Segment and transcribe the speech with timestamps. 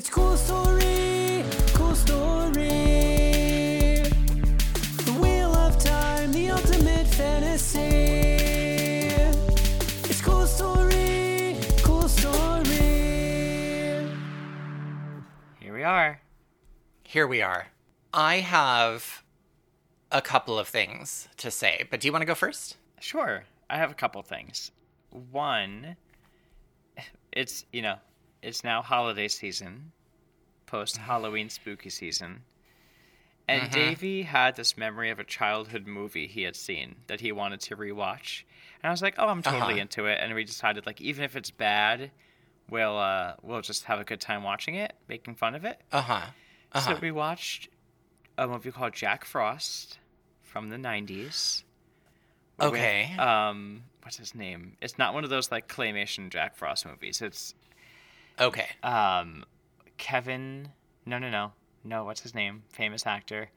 [0.00, 1.44] It's cool story,
[1.74, 2.68] cool story.
[5.04, 7.80] The wheel of time, the ultimate fantasy.
[10.08, 12.64] It's cool story, cool story.
[15.60, 16.22] Here we are.
[17.02, 17.66] Here we are.
[18.14, 19.22] I have
[20.10, 22.78] a couple of things to say, but do you want to go first?
[23.00, 23.44] Sure.
[23.68, 24.70] I have a couple things.
[25.10, 25.96] One,
[27.32, 27.96] it's, you know,
[28.42, 29.92] it's now holiday season,
[30.66, 32.42] post Halloween spooky season.
[33.48, 37.58] And Davey had this memory of a childhood movie he had seen that he wanted
[37.62, 38.44] to rewatch.
[38.80, 39.80] And I was like, "Oh, I'm totally Uh-huh.
[39.82, 42.12] into it." And we decided like even if it's bad,
[42.68, 45.80] we'll uh we'll just have a good time watching it, making fun of it.
[45.90, 46.20] Uh huh.
[46.72, 46.94] Uh-huh.
[46.94, 47.68] So we watched
[48.38, 49.98] a movie called Jack Frost
[50.42, 51.64] from the 90s.
[52.60, 53.12] with, Okay.
[53.18, 54.76] um, what's his name?
[54.80, 57.20] It's not one of those like claymation Jack Frost movies.
[57.20, 57.54] It's
[58.40, 58.66] Okay.
[58.82, 59.44] um,
[59.98, 60.68] Kevin.
[61.06, 61.52] No, no, no,
[61.84, 62.04] no.
[62.04, 62.62] What's his name?
[62.70, 63.50] Famous actor.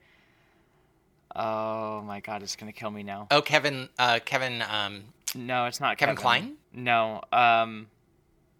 [1.36, 3.26] Oh my God, it's gonna kill me now.
[3.30, 3.88] Oh, Kevin.
[3.98, 4.62] Uh, Kevin.
[4.62, 5.04] Um.
[5.34, 6.56] No, it's not Kevin Kevin, Kline?
[6.72, 7.88] No, um,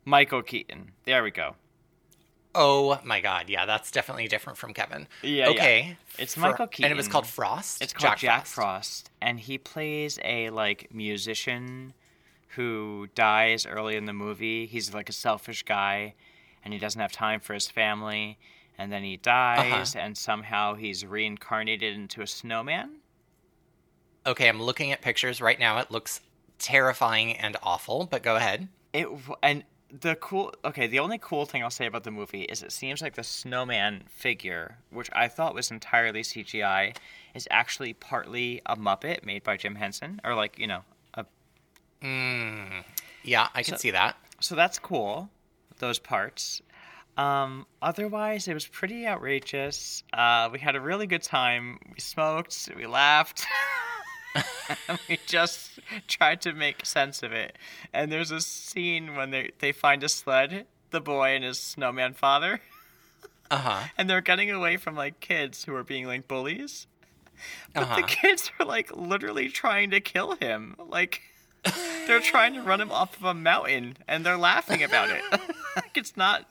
[0.05, 0.91] Michael Keaton.
[1.05, 1.55] There we go.
[2.55, 3.49] Oh my God.
[3.49, 5.07] Yeah, that's definitely different from Kevin.
[5.23, 5.49] Yeah, yeah.
[5.51, 5.97] Okay.
[6.19, 7.83] It's Fro- Michael And it was called Frost.
[7.83, 9.11] It's called Jack, Frost.
[9.21, 11.95] and he plays a like musician
[12.57, 14.67] who dies early in the movie.
[14.67, 16.15] He's like a selfish guy,
[16.65, 18.39] and he doesn't have time for his family.
[18.77, 19.63] And then he uh-huh.
[19.63, 22.97] dies, and somehow he's reincarnated into a snowman.
[24.27, 25.79] Okay, I'm looking at pictures right now.
[25.79, 26.21] It looks
[26.59, 28.07] terrifying and awful.
[28.11, 28.69] But go ahead.
[28.93, 29.09] It
[29.43, 29.65] and
[30.01, 33.03] the cool okay, the only cool thing I'll say about the movie is it seems
[33.03, 36.97] like the snowman figure, which I thought was entirely CGI,
[37.35, 40.83] is actually partly a Muppet made by Jim Henson, or like you know
[42.05, 42.85] a
[43.23, 44.17] Yeah, I can So- see that.
[44.41, 45.31] so that's cool
[45.79, 46.63] those parts.
[47.17, 50.03] Um otherwise it was pretty outrageous.
[50.13, 51.79] Uh we had a really good time.
[51.93, 53.47] We smoked we laughed.
[55.09, 55.79] We just
[56.09, 57.57] tried to make sense of it.
[57.93, 62.15] And there's a scene when they they find a sled the boy and his snowman
[62.15, 62.61] father.
[63.51, 63.83] Uh huh.
[63.99, 66.87] and they're getting away from like kids who are being like bullies.
[67.75, 67.97] But Uh-huh.
[67.97, 70.77] the kids are like literally trying to kill him.
[70.79, 71.21] Like
[72.07, 75.23] they're trying to run him off of a mountain and they're laughing about it
[75.77, 76.47] like it's not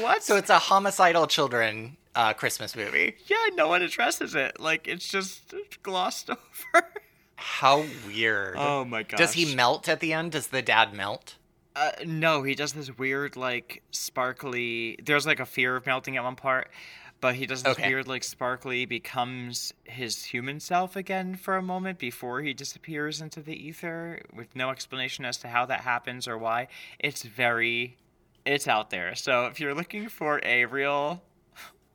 [0.00, 3.14] what So it's a homicidal children uh, Christmas movie.
[3.26, 6.86] yeah no one addresses it like it's just glossed over
[7.36, 8.56] How weird.
[8.58, 10.32] oh my god Does he melt at the end?
[10.32, 11.36] Does the dad melt?
[11.74, 14.98] Uh, no, he does this weird, like, sparkly.
[15.04, 16.70] There's like a fear of melting at one part,
[17.26, 17.88] but he does this Okay.
[17.88, 23.40] weird, like, sparkly, becomes his human self again for a moment before he disappears into
[23.42, 26.68] the ether with no explanation as to how that happens or why.
[27.00, 27.96] It's very.
[28.44, 29.16] It's out there.
[29.16, 31.20] So if you're looking for a real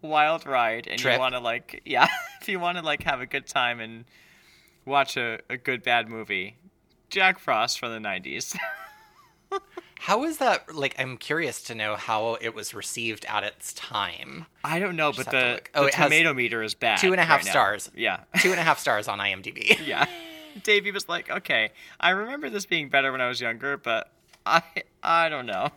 [0.01, 1.13] wild ride and Trip.
[1.13, 2.09] you want to, like, yeah,
[2.41, 4.03] if you want to, like, have a good time and
[4.83, 6.57] watch a, a good bad movie,
[7.09, 8.53] Jack Frost from the 90s.
[10.05, 10.73] How is that?
[10.73, 14.47] Like, I'm curious to know how it was received at its time.
[14.63, 15.61] I don't know, Just but the.
[15.75, 16.97] Oh, the tomato meter is bad.
[16.97, 17.51] two and a half right now.
[17.51, 17.91] stars.
[17.95, 18.21] Yeah.
[18.39, 19.79] Two and a half stars on IMDb.
[19.87, 20.07] yeah.
[20.63, 21.69] Davey was like, okay,
[21.99, 24.11] I remember this being better when I was younger, but
[24.43, 24.63] I
[25.03, 25.69] I don't know.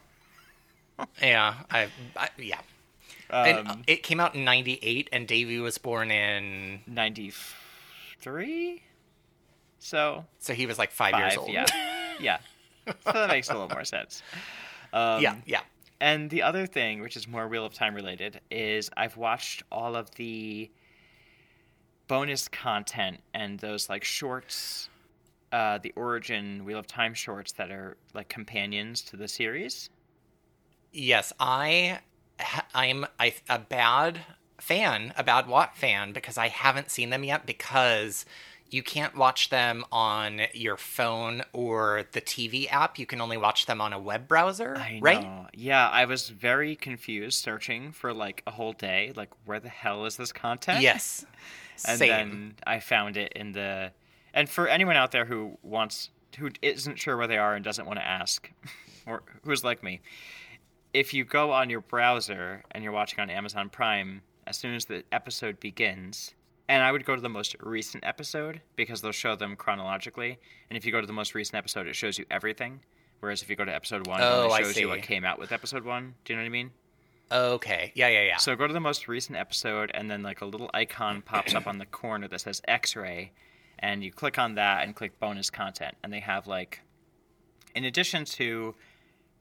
[1.21, 2.61] yeah, I, I yeah.
[3.31, 8.83] and uh, Um, it came out in '98, and Davey was born in, 93?
[9.81, 11.51] So, so he was like five, five, years old.
[11.51, 11.67] yeah.
[12.21, 12.39] Yeah.
[13.05, 14.23] So that makes a little more sense.
[14.93, 15.61] Um, yeah, yeah.
[16.01, 19.97] And the other thing, which is more Wheel of Time related, is I've watched all
[19.97, 20.71] of the
[22.09, 24.89] bonus content and those like shorts,
[25.53, 29.89] uh, the origin Wheel of Time shorts that are like companions to the series.
[30.93, 32.01] Yes, I,
[32.75, 34.21] I'm I, a bad
[34.59, 38.25] fan, a bad WoT fan, because I haven't seen them yet because
[38.75, 42.99] you can't watch them on your phone or the TV app.
[42.99, 45.23] You can only watch them on a web browser, I right?
[45.23, 45.47] know.
[45.55, 49.13] Yeah, I was very confused searching for like a whole day.
[49.15, 50.81] Like, where the hell is this content?
[50.81, 51.25] Yes.
[51.87, 52.09] and Same.
[52.09, 53.93] then I found it in the.
[54.35, 57.87] And for anyone out there who wants, who isn't sure where they are and doesn't
[57.87, 58.51] want to ask,
[59.07, 60.01] or who's like me,
[60.93, 64.87] if you go on your browser and you're watching on Amazon Prime, as soon as
[64.87, 66.35] the episode begins,
[66.69, 70.39] and I would go to the most recent episode because they'll show them chronologically.
[70.71, 72.81] And if you go to the most recent episode, it shows you everything.
[73.21, 75.53] Whereas if you go to episode one, Oh, it shows you what came out with
[75.53, 76.15] episode one.
[76.25, 76.71] Do you know what I mean?
[77.33, 77.93] Okay.
[77.95, 78.37] Yeah, yeah, yeah.
[78.37, 81.67] So go to the most recent episode, and then like a little icon pops up
[81.67, 83.33] on the corner that says X-ray,
[83.79, 86.81] and you click on that and click bonus content, and they have like,
[87.75, 88.75] in addition to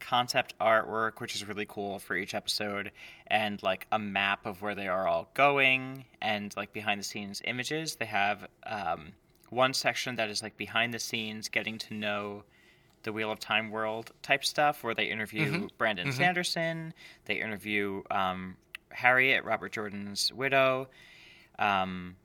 [0.03, 2.91] concept artwork, which is really cool for each episode,
[3.27, 7.41] and like a map of where they are all going, and like behind the scenes
[7.45, 7.95] images.
[7.95, 9.13] They have um,
[9.49, 12.43] one section that is like behind the scenes, getting to know
[13.03, 16.93] the Wheel of Time world type stuff, where they interview Brandon Sanderson,
[17.25, 18.57] they interview um,
[18.89, 20.89] Harriet, Robert Jordan's widow,
[21.59, 22.15] um,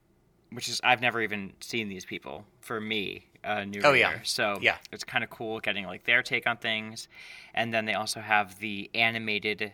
[0.51, 4.19] which is I've never even seen these people for me, a new Oh, yeah.
[4.25, 4.77] So Yeah.
[4.93, 7.09] it's kind of cool getting like their take on things,
[7.55, 9.73] and then they also have the animated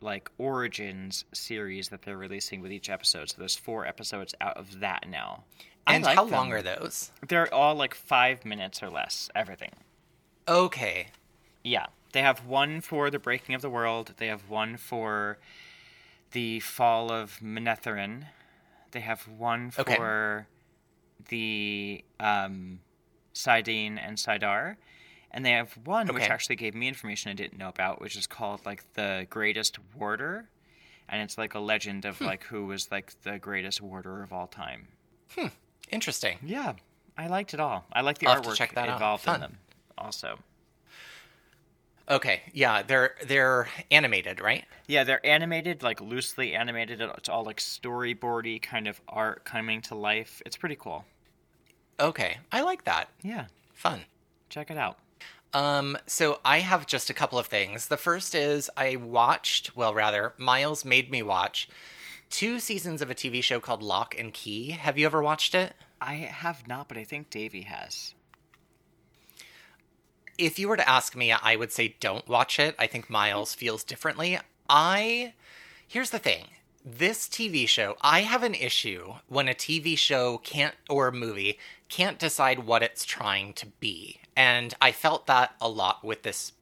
[0.00, 3.28] like origins series that they're releasing with each episode.
[3.30, 5.44] So there's four episodes out of that now.
[5.86, 6.32] And like how them.
[6.34, 7.10] long are those?
[7.26, 9.28] They're all like five minutes or less.
[9.34, 9.72] Everything.
[10.46, 11.08] Okay.
[11.64, 14.14] Yeah, they have one for the breaking of the world.
[14.18, 15.38] They have one for
[16.32, 18.26] the fall of Manetheren.
[18.92, 19.96] They have one Okay.
[21.28, 22.80] The um,
[23.34, 24.76] Sidene and Sidar.
[25.30, 28.26] And they have one which actually gave me information I didn't know about, which is
[28.26, 30.48] called like the Greatest Warder,
[31.06, 32.08] and it's like a legend Hmm.
[32.08, 34.88] of like who was like the greatest warder of all time.
[35.36, 35.48] Hmm.
[35.90, 36.38] Interesting.
[36.42, 36.72] Yeah,
[37.18, 37.84] I liked it all.
[37.92, 39.58] I like the I'll artwork check that involved in them.
[39.98, 40.38] Also,
[42.10, 42.40] Okay.
[42.52, 44.64] Yeah, they're they're animated, right?
[44.86, 47.00] Yeah, they're animated, like loosely animated.
[47.00, 50.40] It's all like storyboardy kind of art coming to life.
[50.46, 51.04] It's pretty cool.
[52.00, 52.38] Okay.
[52.50, 53.08] I like that.
[53.22, 54.00] Yeah, Fun.
[54.48, 54.98] check it out.
[55.52, 57.88] Um, so I have just a couple of things.
[57.88, 61.68] The first is I watched, well, rather, Miles made me watch
[62.30, 64.70] two seasons of a TV show called Locke and Key.
[64.72, 65.74] Have you ever watched it?
[66.00, 68.14] I have not, but I think Davey has.
[70.38, 72.76] If you were to ask me, I would say don't watch it.
[72.78, 74.38] I think Miles feels differently.
[74.70, 75.34] I,
[75.86, 76.44] here's the thing.
[76.84, 81.58] This TV show, I have an issue when a TV show can't, or a movie,
[81.88, 84.20] can't decide what it's trying to be.
[84.36, 86.52] And I felt that a lot with this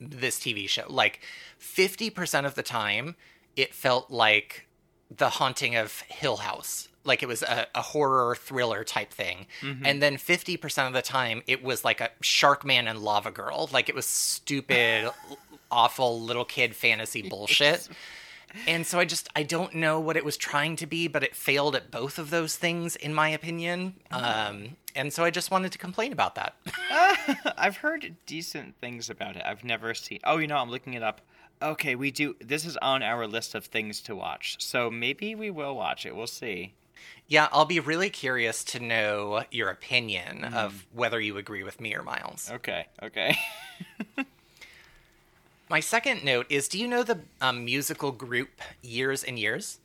[0.00, 0.84] this TV show.
[0.88, 1.20] Like
[1.60, 3.16] 50% of the time,
[3.56, 4.66] it felt like
[5.14, 6.88] the haunting of Hill House.
[7.08, 9.46] Like it was a, a horror thriller type thing.
[9.84, 13.68] And then 50% of the time, it was like a Sharkman and Lava Girl.
[13.72, 15.10] Like it was stupid,
[15.70, 17.88] awful little kid fantasy bullshit.
[18.66, 21.34] And so I just, I don't know what it was trying to be, but it
[21.36, 23.94] failed at both of those things, in my opinion.
[24.10, 26.54] Um, and so I just wanted to complain about that.
[27.58, 29.42] I've heard decent things about it.
[29.44, 30.20] I've never seen.
[30.24, 31.20] Oh, you know, I'm looking it up.
[31.60, 32.36] Okay, we do.
[32.40, 34.56] This is on our list of things to watch.
[34.60, 36.16] So maybe we will watch it.
[36.16, 36.72] We'll see.
[37.26, 41.94] Yeah, I'll be really curious to know your opinion of whether you agree with me
[41.94, 42.50] or Miles.
[42.50, 42.86] Okay.
[43.02, 43.36] Okay.
[45.68, 49.78] My second note is do you know the um, musical group Years and Years?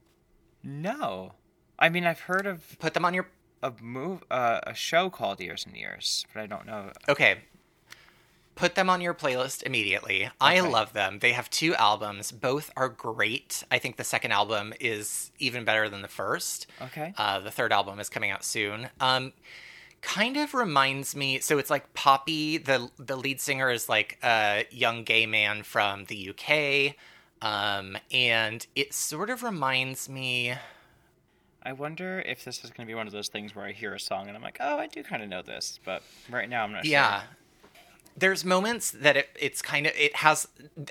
[0.63, 1.33] no.
[1.79, 3.27] I mean, I've heard of Put them on your.
[3.61, 6.91] a move, uh, a show called Years and Years, but I don't know.
[7.09, 7.39] Okay.
[8.55, 10.29] Put them on your playlist immediately.
[10.39, 11.19] I love them.
[11.19, 12.31] They have two albums.
[12.31, 13.63] Both are great.
[13.71, 16.67] I think the second album is even better than the first.
[16.81, 17.13] Okay.
[17.17, 18.89] Uh, the third album is coming out soon.
[18.99, 19.33] Um,
[20.01, 21.39] kind of reminds me.
[21.39, 22.57] So it's like Poppy.
[22.59, 26.95] the The lead singer is like a young gay man from the UK,
[27.41, 30.53] um, and it sort of reminds me.
[31.65, 33.93] I wonder if this is going to be one of those things where I hear
[33.93, 36.63] a song and I'm like, oh, I do kind of know this, but right now
[36.65, 37.21] I'm not Yeah.
[37.21, 37.29] sure.
[38.15, 40.47] There's moments that it, it's kind of it has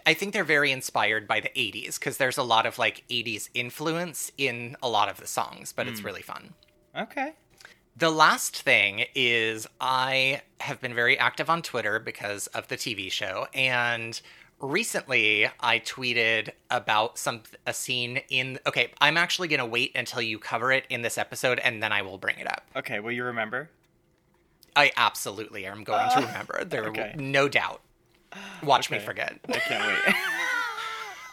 [0.06, 3.48] I think they're very inspired by the 80s because there's a lot of like 80s
[3.54, 6.06] influence in a lot of the songs, but it's hmm.
[6.06, 6.54] really fun.
[6.96, 7.32] Okay.
[7.96, 13.12] The last thing is I have been very active on Twitter because of the TV
[13.12, 14.20] show and
[14.60, 20.22] recently I tweeted about some a scene in okay, I'm actually going to wait until
[20.22, 22.64] you cover it in this episode and then I will bring it up.
[22.76, 23.00] Okay.
[23.00, 23.68] Will you remember?
[24.74, 26.64] I absolutely am going to remember.
[26.64, 27.14] There okay.
[27.16, 27.80] no doubt.
[28.62, 29.38] Watch me forget.
[29.48, 30.14] I can't wait.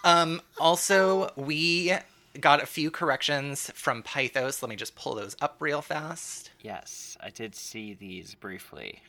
[0.04, 1.94] Um, also, we
[2.40, 4.62] got a few corrections from Pythos.
[4.62, 6.52] Let me just pull those up real fast.
[6.62, 9.02] yes, I did see these briefly.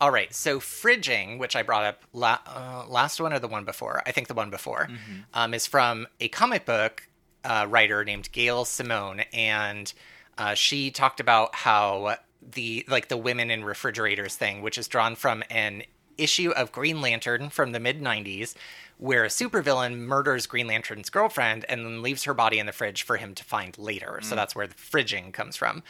[0.00, 3.64] All right, so fridging, which I brought up la- uh, last one or the one
[3.64, 4.88] before, I think the one before,
[5.32, 7.08] um, is from a comic book
[7.44, 9.90] uh, writer named Gail Simone, and
[10.36, 12.16] uh, she talked about how
[12.52, 15.82] the like the women in refrigerators thing, which is drawn from an
[16.16, 18.54] issue of Green Lantern from the mid '90s,
[18.98, 23.02] where a supervillain murders Green Lantern's girlfriend and then leaves her body in the fridge
[23.02, 24.20] for him to find later.
[24.22, 25.82] So that's where the fridging comes from.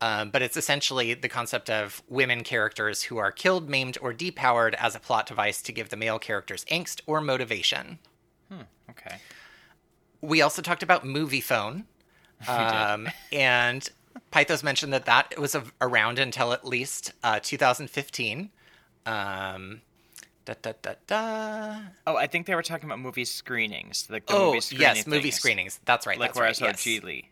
[0.00, 4.74] Um, but it's essentially the concept of women characters who are killed, maimed, or depowered
[4.74, 7.98] as a plot device to give the male characters angst or motivation.
[8.90, 9.16] Okay.
[10.20, 11.84] We also talked about movie phone.
[12.46, 13.90] Um, and
[14.32, 18.50] Pythos mentioned that that was a- around until at least uh, 2015.
[19.06, 19.82] Um,
[20.44, 21.78] Da, da, da, da.
[22.06, 24.08] Oh, I think they were talking about movie screenings.
[24.10, 25.34] Like the Oh, movie screening yes, movie things.
[25.34, 25.80] screenings.
[25.84, 26.18] That's right.
[26.18, 26.50] Like that's where right.
[26.50, 26.80] I saw yes.
[26.82, 27.24] Geely.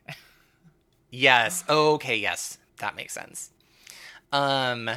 [1.11, 1.65] Yes.
[1.69, 2.17] Okay.
[2.19, 3.51] Yes, that makes sense.
[4.33, 4.91] Um,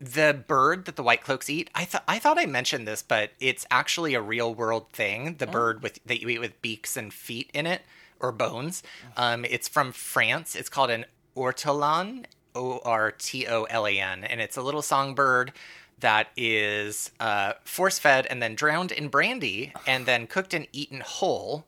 [0.00, 1.68] the bird that the white cloaks eat.
[1.74, 5.36] I thought I thought I mentioned this, but it's actually a real world thing.
[5.38, 7.82] The bird with that you eat with beaks and feet in it
[8.20, 8.82] or bones.
[9.16, 10.54] Um, it's from France.
[10.54, 11.04] It's called an
[11.36, 15.52] ortolan, O R T O L A N, and it's a little songbird
[16.00, 21.00] that is uh, force fed and then drowned in brandy and then cooked and eaten
[21.00, 21.64] whole.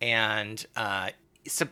[0.00, 1.10] And uh,
[1.46, 1.68] so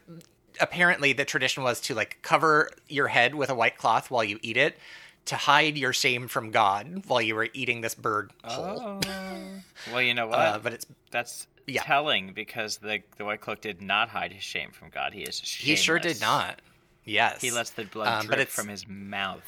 [0.61, 4.38] apparently the tradition was to like cover your head with a white cloth while you
[4.42, 4.78] eat it
[5.26, 9.00] to hide your shame from God while you were eating this bird whole.
[9.04, 9.61] Oh.
[9.92, 10.38] well, you know what?
[10.38, 11.82] Uh, but it's That's Yeah.
[11.82, 15.12] telling because the the white cloak did not hide his shame from God.
[15.12, 16.61] He is he sure did not.
[17.04, 17.40] Yes.
[17.40, 19.42] He lets the blood Um, drip from his mouth.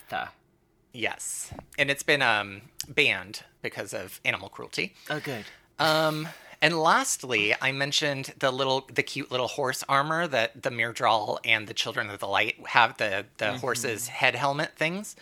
[0.93, 1.53] Yes.
[1.79, 4.95] And it's been um banned because of animal cruelty.
[5.11, 5.45] Oh, good.
[5.79, 6.29] Um,
[6.61, 11.69] and lastly, I mentioned the little, the cute little horse armor that the Myrddraal and
[11.69, 15.15] the Children of the Light have the the horse's head helmet things,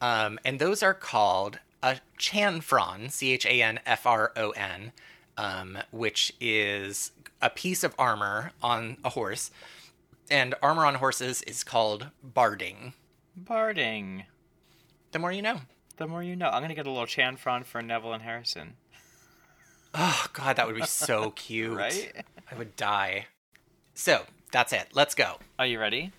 [0.00, 4.92] um, and those are called a chanfron, c h a n f r o n,
[5.40, 9.50] um, which is a piece of armor on a horse,
[10.30, 12.92] and armor on horses is called barding.
[13.34, 14.24] Barding.
[15.12, 15.62] The more you know.
[15.96, 16.50] The more you know.
[16.50, 18.74] I'm gonna get a little chanfron for Neville and Harrison.
[19.94, 21.76] Oh God, that would be so cute.
[21.76, 22.12] Right?
[22.52, 23.26] I would die.
[23.94, 24.88] So that's it.
[24.92, 25.38] Let's go.
[25.58, 26.12] Are you ready?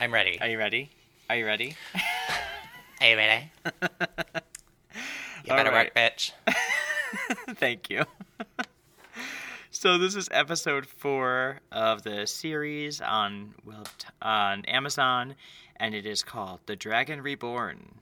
[0.00, 0.40] I'm ready.
[0.40, 0.90] Are you ready?
[1.28, 1.76] Are you ready?
[3.02, 3.52] Are you ready?
[3.64, 3.70] you
[5.46, 5.94] better Alright.
[5.94, 6.32] work, bitch.
[7.54, 8.04] Thank you.
[9.70, 13.84] so this is episode four of the series on well
[14.22, 15.34] on Amazon,
[15.76, 17.96] and it is called "The Dragon Reborn."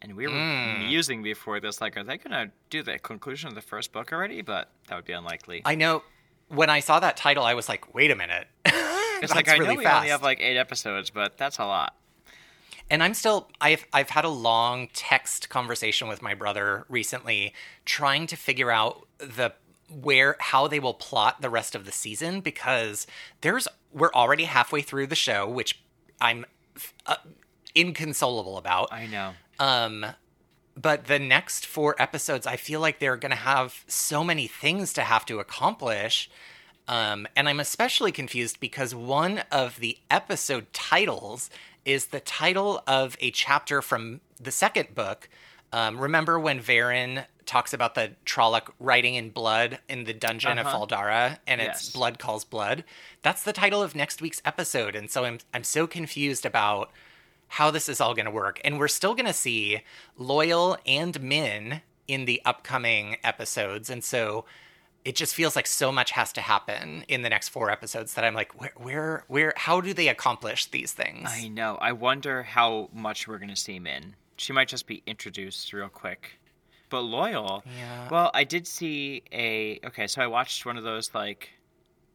[0.00, 0.88] And we were Mm.
[0.88, 4.42] musing before this, like, are they gonna do the conclusion of the first book already?
[4.42, 5.62] But that would be unlikely.
[5.64, 6.02] I know.
[6.48, 9.74] When I saw that title, I was like, "Wait a minute." it's like I know
[9.74, 11.94] we only have like eight episodes, but that's a lot.
[12.90, 18.26] And I'm still I've I've had a long text conversation with my brother recently trying
[18.28, 19.52] to figure out the
[19.88, 23.06] where how they will plot the rest of the season because
[23.42, 25.82] there's we're already halfway through the show which
[26.20, 26.46] I'm
[27.06, 27.16] uh,
[27.74, 28.92] inconsolable about.
[28.92, 29.32] I know.
[29.58, 30.06] Um,
[30.74, 34.92] but the next four episodes, I feel like they're going to have so many things
[34.94, 36.30] to have to accomplish.
[36.88, 41.50] Um, and I'm especially confused because one of the episode titles
[41.84, 45.28] is the title of a chapter from the second book.
[45.72, 50.68] Um, remember when Verin talks about the Trolloc writing in blood in the dungeon Uh-huh.
[50.68, 51.90] of Fal Dara, and it's Yes.
[51.90, 52.84] blood calls blood?
[53.22, 56.90] That's the title of next week's episode, and so I'm I'm so confused about
[57.48, 58.60] how this is all going to work.
[58.64, 59.82] And we're still going to see
[60.18, 63.90] Loial and Min in the upcoming episodes.
[63.90, 64.44] And so
[65.04, 68.24] it just feels like so much has to happen in the next four episodes that
[68.24, 71.28] I'm like, where, where, where, how do they accomplish these things?
[71.30, 71.76] I know.
[71.80, 74.14] I wonder how much we're gonna see Min.
[74.36, 76.38] She might just be introduced real quick.
[76.88, 77.62] But Loial.
[77.78, 78.08] Yeah.
[78.10, 79.80] Well, I did see a.
[79.86, 81.48] Okay, so I watched one of those like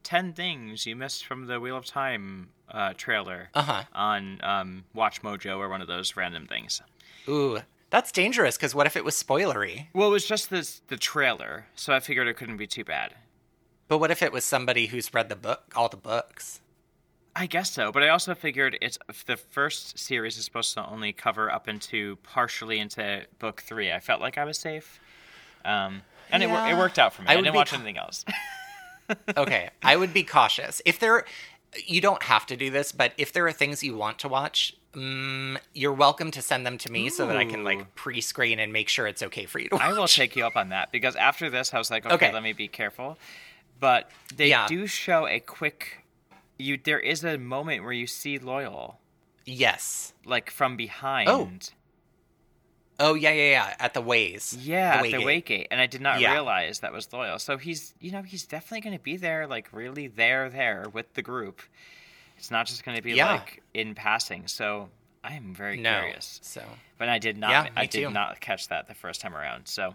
[0.03, 3.84] ten things you missed from the Wheel of Time uh, trailer Uh huh.
[3.94, 6.82] on um, WatchMojo or one of those random things.
[7.27, 9.88] Ooh, that's dangerous because what if it was spoilery?
[9.94, 13.15] Well, it was just this the trailer, so I figured it couldn't be too bad.
[13.88, 16.60] But what if it was somebody who's read the book, all the books?
[17.36, 21.13] I guess so, but I also figured it's the first series is supposed to only
[21.13, 23.91] cover up into partially into book three.
[23.91, 25.00] I felt like I was safe,
[25.63, 26.01] um,
[26.32, 27.27] and it, it worked out for me.
[27.29, 28.25] I I, didn't watch ca- anything else.
[29.38, 30.82] okay, I would be cautious.
[30.84, 31.25] If there,
[31.86, 34.76] you don't have to do this, but if there are things you want to watch,
[34.94, 38.72] mm, you're welcome to send them to me so that I can like pre-screen and
[38.74, 39.84] make sure it's okay for you to watch.
[39.84, 42.34] I will take you up on that because after this, I was like, okay, Okay.
[42.34, 43.18] let me be careful.
[43.80, 44.68] But they Yeah.
[44.68, 46.04] do show a quick.
[46.58, 48.96] You there is a moment where you see Loial
[49.46, 50.14] Yes.
[50.26, 51.30] like from behind.
[51.30, 51.52] Oh
[53.00, 53.75] Oh, yeah, yeah, yeah.
[53.80, 54.58] At the ways.
[54.60, 55.46] Yeah, at the Waygate.
[55.46, 56.32] gate, and I did not Yeah.
[56.34, 57.39] realize that was Loial.
[57.39, 61.13] So he's, you know, he's definitely going to be there, like really there, there with
[61.13, 61.62] the group.
[62.38, 63.34] It's not just going to be Yeah.
[63.34, 64.48] like in passing.
[64.48, 64.89] So
[65.24, 66.00] I am very No.
[66.00, 66.39] curious.
[66.42, 66.63] So
[66.98, 67.51] But I did not.
[67.51, 68.10] Yeah, I did too.
[68.10, 69.68] not catch that the first time around.
[69.68, 69.94] So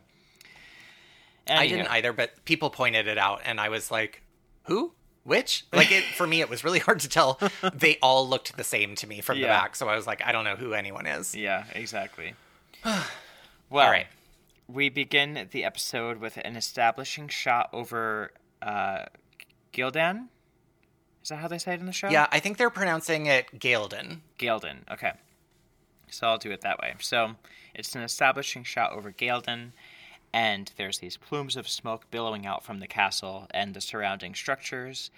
[1.49, 4.23] I didn't either, but people pointed it out, and I was like,
[4.65, 4.93] "Who?
[5.25, 7.41] Which?" Like it for me, it was really hard to tell.
[7.75, 10.31] they all looked the same to me from the back, so I was like, "I
[10.31, 12.35] don't know who anyone is." Yeah, exactly.
[12.85, 13.05] well,
[13.71, 14.07] All right.
[14.69, 19.05] we begin the episode with an establishing shot over uh,
[19.73, 20.27] Gildan.
[21.23, 22.09] Is that how they say it in the show?
[22.09, 24.19] Yeah, I think they're pronouncing it Gaelden.
[24.39, 24.79] Gildan.
[24.91, 25.13] Okay.
[26.11, 26.95] So I'll do it that way.
[27.01, 27.37] So
[27.75, 29.71] it's an establishing shot over Gildan,
[30.35, 35.11] and there's these plumes of smoke billowing out from the castle and the surrounding structures,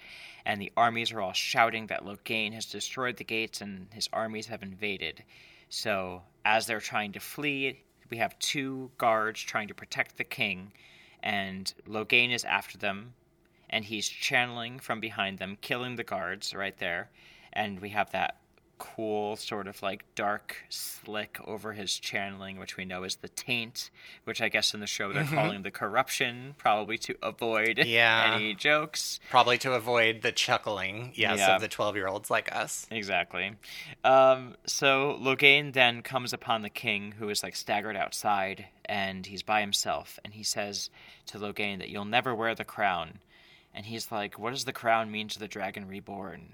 [0.45, 4.47] and the armies are all shouting that Logain has destroyed the gates and his armies
[4.47, 5.23] have invaded.
[5.69, 10.71] So, as they're trying to flee, we have two guards trying to protect the king,
[11.23, 13.13] and Logain is after them,
[13.69, 17.09] and he's channeling from behind them, killing the guards right there.
[17.51, 18.37] And we have that
[18.77, 23.89] cool sort of like dark slick over his channeling which we know is the taint
[24.25, 25.35] which i guess in the show they're Mm-hmm.
[25.35, 28.33] calling the corruption probably to avoid Yeah.
[28.35, 31.55] any jokes Probably to avoid the chuckling, yes, Yeah.
[31.55, 32.85] of the 12 year olds like us.
[32.91, 33.53] Exactly.
[34.03, 39.41] Um, so Logain then comes upon the king, who is like staggered outside, and he's
[39.43, 40.19] by himself.
[40.23, 40.89] And he says
[41.27, 43.19] to Logain that you'll never wear the crown.
[43.73, 46.53] And he's like, "What does the crown mean to the dragon reborn?"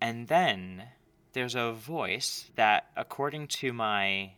[0.00, 0.84] And then
[1.32, 4.32] there's a voice that, according to my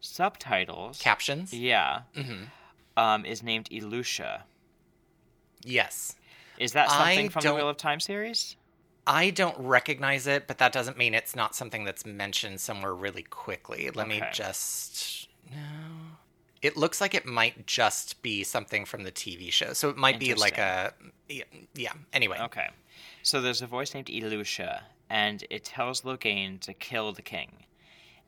[0.00, 1.52] subtitles, Captions?
[1.52, 2.48] yeah, Mhm.
[2.96, 4.42] um, is named Elusha.
[5.62, 6.16] Yes.
[6.58, 8.56] Is that I something from the Wheel of Time series?
[9.06, 13.22] I don't recognize it, but that doesn't mean it's not something that's mentioned somewhere really
[13.22, 13.90] quickly.
[13.90, 15.28] Let me just.
[15.50, 15.58] No.
[16.62, 19.74] It looks like it might just be something from the TV show.
[19.74, 20.94] So it might be like a.
[21.28, 21.44] Yeah.
[21.74, 21.92] yeah.
[22.14, 22.38] Anyway.
[22.40, 22.68] Okay.
[23.22, 27.64] So there's a voice named Elusha, and it tells Logain to kill the king.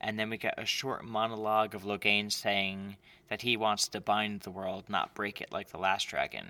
[0.01, 2.97] And then we get a short monologue of Logain saying
[3.29, 6.47] that he wants to bind the world, not break it like the last dragon.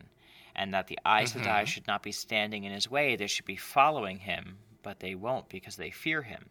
[0.55, 3.57] And that the Aes Sedai should not be standing in his way, they should be
[3.57, 6.47] following him, but they won't because they fear him.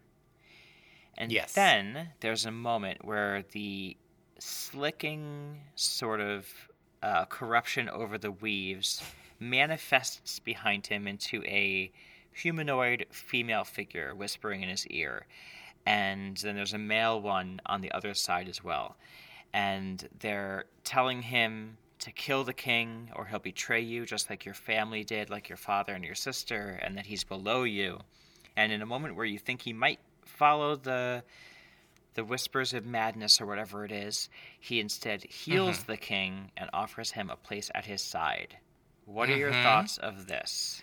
[1.18, 1.54] And Yes.
[1.54, 3.98] then there's a moment where the
[4.40, 6.48] slicking sort of
[7.02, 9.02] uh, corruption over the weaves
[9.40, 11.92] manifests behind him into a
[12.36, 15.26] humanoid female figure whispering in his ear.
[15.86, 18.98] And then there's a male one on the other side as well.
[19.54, 24.54] And they're telling him to kill the king or he'll betray you just like your
[24.54, 28.00] family did, like your father and your sister, and that he's below you.
[28.58, 31.24] And in a moment where you think he might follow the
[32.16, 35.92] the whispers of madness or whatever it is, he instead heals mm-hmm.
[35.92, 38.58] the king and offers him a place at his side.
[39.06, 39.64] What are your mm-hmm.
[39.64, 40.82] thoughts of this?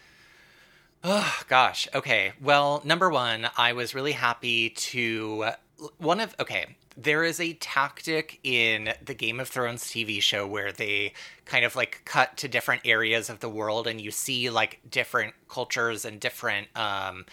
[1.05, 1.89] Oh, gosh.
[1.95, 2.33] Okay.
[2.41, 5.51] Well, number one, I was really happy to.
[5.99, 6.35] One of.
[6.39, 6.77] Okay.
[6.97, 11.15] There is a tactic in the Game of Thrones TV show where they
[11.47, 15.35] kind of like cut to different areas of the world and you see like different
[15.49, 16.69] cultures and different.
[16.77, 17.25] um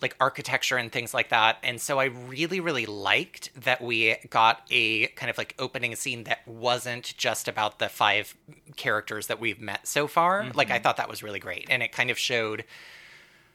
[0.00, 1.58] like architecture and things like that.
[1.62, 6.24] And so I really, really liked that we got a kind of like opening scene
[6.24, 8.34] that wasn't just about the five
[8.74, 10.50] characters that we've met so far.
[10.54, 11.68] Like I thought that was really great.
[11.70, 12.64] And it kind of showed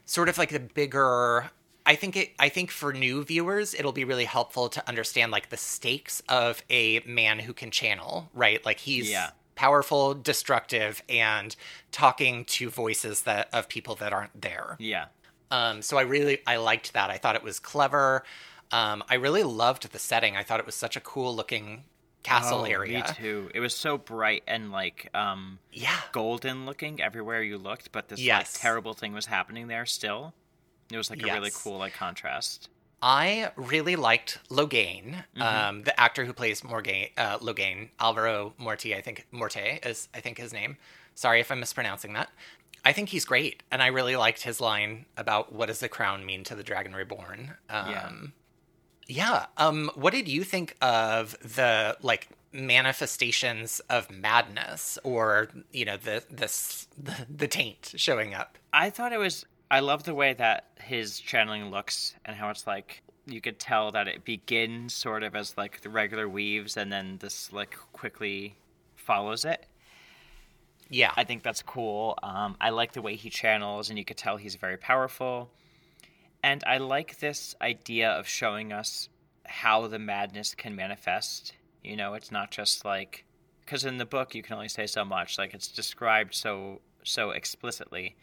[0.08, 1.52] sort of like the bigger
[1.86, 5.50] I think it I think for new viewers it'll be really helpful to understand like
[5.50, 8.66] the stakes of a man who can channel, right?
[8.66, 9.30] Like he's Yeah.
[9.56, 11.56] powerful, destructive and
[11.92, 14.76] talking to voices that of people that aren't there.
[14.80, 15.06] Yeah.
[15.50, 17.10] Um, so I really I liked that.
[17.10, 18.24] I thought it was clever.
[18.72, 20.36] Um, I really loved the setting.
[20.36, 21.84] I thought it was such a cool looking
[22.24, 23.00] castle Oh, area.
[23.08, 23.50] Me too.
[23.54, 26.00] It was so bright and like um Yeah.
[26.12, 28.54] golden looking everywhere you looked, but this Yes.
[28.56, 30.34] like terrible thing was happening there still.
[30.92, 32.70] It was like a really cool like contrast.
[33.02, 35.42] I really liked Logain, Mm-hmm.
[35.42, 40.20] um, the actor who plays Morgaine, uh, Logain, Alvaro Morte, I think Morte is I
[40.20, 40.78] think his name.
[41.14, 42.30] Sorry if I'm mispronouncing that.
[42.86, 46.26] I think he's great, and I really liked his line about what does the crown
[46.26, 47.58] mean to the Dragon Reborn.
[47.70, 48.12] Um, Yeah.
[49.08, 49.46] Yeah.
[49.58, 56.24] Um, what did you think of the like manifestations of madness, or you know the
[56.30, 58.58] this the, the taint showing up?
[58.74, 59.46] I thought it was.
[59.70, 63.92] I love the way that his channeling looks and how it's like you could tell
[63.92, 68.56] that it begins sort of as like the regular weaves and then this like quickly
[68.96, 69.66] follows it.
[70.90, 71.12] Yeah.
[71.18, 72.18] I think that's cool.
[72.24, 75.50] Um, I like the way he channels, and you could tell he's very powerful.
[76.44, 79.10] And I like this idea of showing us
[79.46, 81.54] how the madness can manifest.
[81.84, 83.26] You know, it's not just like
[83.62, 85.38] because in the book you can only say so much.
[85.38, 88.16] Like it's described so so explicitly,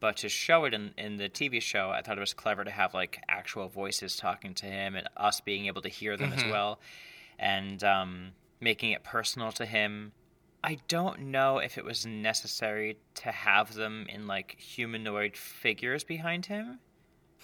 [0.00, 2.70] but to show it in in the TV show, I thought it was clever to
[2.70, 6.44] have like actual voices talking to him and us being able to hear them as
[6.44, 6.80] well,
[7.38, 10.12] and um, making it personal to him.
[10.62, 16.46] I don't know if it was necessary to have them in like humanoid figures behind
[16.46, 16.78] him.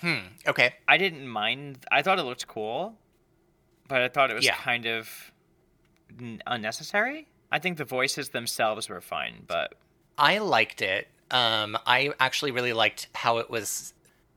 [0.01, 0.19] Hmm.
[0.47, 0.75] Okay.
[0.89, 1.85] I didn't mind.
[1.91, 2.97] I thought it looked cool,
[3.89, 4.57] but I thought it was Yeah.
[4.57, 5.33] kind of
[6.47, 7.27] unnecessary.
[7.53, 9.75] I think the voices themselves were fine, but
[10.17, 11.09] I liked it.
[11.31, 13.95] Um, I actually really liked how it was,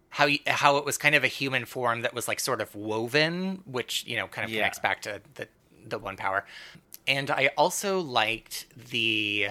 [0.10, 2.74] how y- how it was kind of a human form that was like sort of
[2.76, 4.60] woven, which you know kind of Yeah.
[4.62, 5.48] connects back to the
[5.86, 6.46] the one power.
[7.08, 9.50] And I also liked the.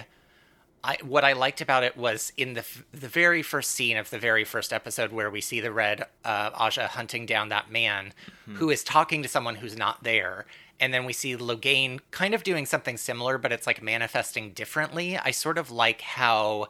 [0.83, 4.09] I, what I liked about it was in the f- the very first scene of
[4.09, 8.13] the very first episode where we see the red uh, Ajah hunting down that man
[8.55, 10.45] who is talking to someone who's not there,
[10.81, 15.17] and then we see Logain kind of doing something similar, but it's like manifesting differently.
[15.17, 16.67] I sort of like how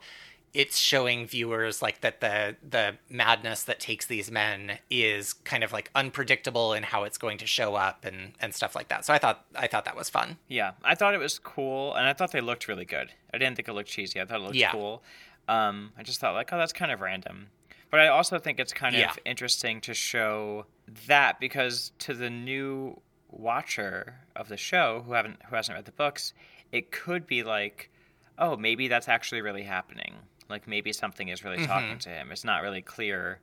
[0.53, 5.71] it's showing viewers like that the the madness that takes these men is kind of
[5.71, 9.03] like unpredictable in how it's going to show up and and stuff like that.
[9.05, 10.37] So I thought I thought that was fun.
[10.47, 13.11] Yeah, I thought it was cool, and I thought they looked really good.
[13.33, 14.21] I didn't think it looked cheesy.
[14.21, 14.71] I thought it looked Yeah.
[14.71, 15.03] cool.
[15.47, 17.47] Um, I just thought like, oh, that's kind of random.
[17.89, 19.11] But I also think it's kind Yeah.
[19.11, 20.65] of interesting to show
[21.07, 25.91] that because to the new watcher of the show who haven't who hasn't read the
[25.91, 26.33] books,
[26.71, 27.89] it could be like,
[28.37, 30.15] oh, maybe that's actually really happening.
[30.53, 32.31] Like maybe something is really talking to him.
[32.31, 33.39] It's not really clear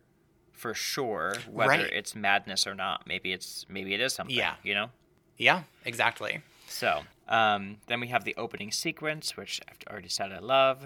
[0.52, 1.92] for sure whether Right.
[1.92, 3.06] it's madness or not.
[3.06, 4.36] Maybe it's maybe it is something.
[4.36, 4.54] Yeah.
[4.62, 4.90] You know.
[5.36, 6.40] Yeah, exactly.
[6.68, 10.78] So, um, then we have the opening sequence, which I've already said I love.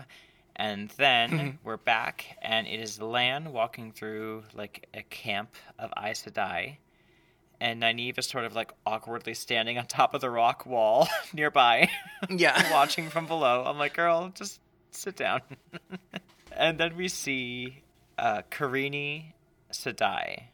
[0.56, 6.22] And then we're back, and it is Lan walking through like a camp of Aes
[6.22, 6.76] Sedai.
[7.60, 11.88] And Nynaeve is sort of like awkwardly standing on top of the rock wall nearby,
[12.30, 12.72] Yeah.
[12.78, 13.64] watching from below.
[13.66, 14.60] I'm like, girl, just
[14.96, 15.40] sit down.
[16.52, 17.82] and then we see
[18.18, 19.32] uh, Karini
[19.72, 20.44] Sedai.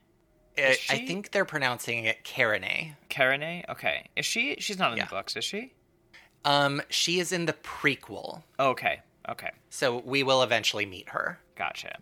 [0.59, 2.97] I, Is I think they're pronouncing it Kerene.
[3.09, 3.65] Karine?
[3.69, 4.09] Okay.
[4.17, 4.57] Is she?
[4.59, 5.05] She's not in Yeah.
[5.07, 5.73] the books, is she?
[6.45, 9.01] Um, she is in the prequel, Okay.
[9.29, 9.51] Okay.
[9.69, 11.39] so we will eventually meet her.
[11.55, 11.99] Gotcha.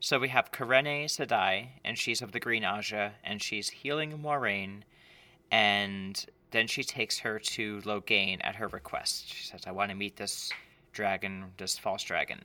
[0.00, 4.82] So we have Kerene Sedai, and she's of the Green Ajah, and she's healing Moiraine,
[5.50, 9.28] and then she takes her to Logain at her request.
[9.32, 10.50] She says, I want to meet this
[10.94, 12.40] dragon, this false dragon.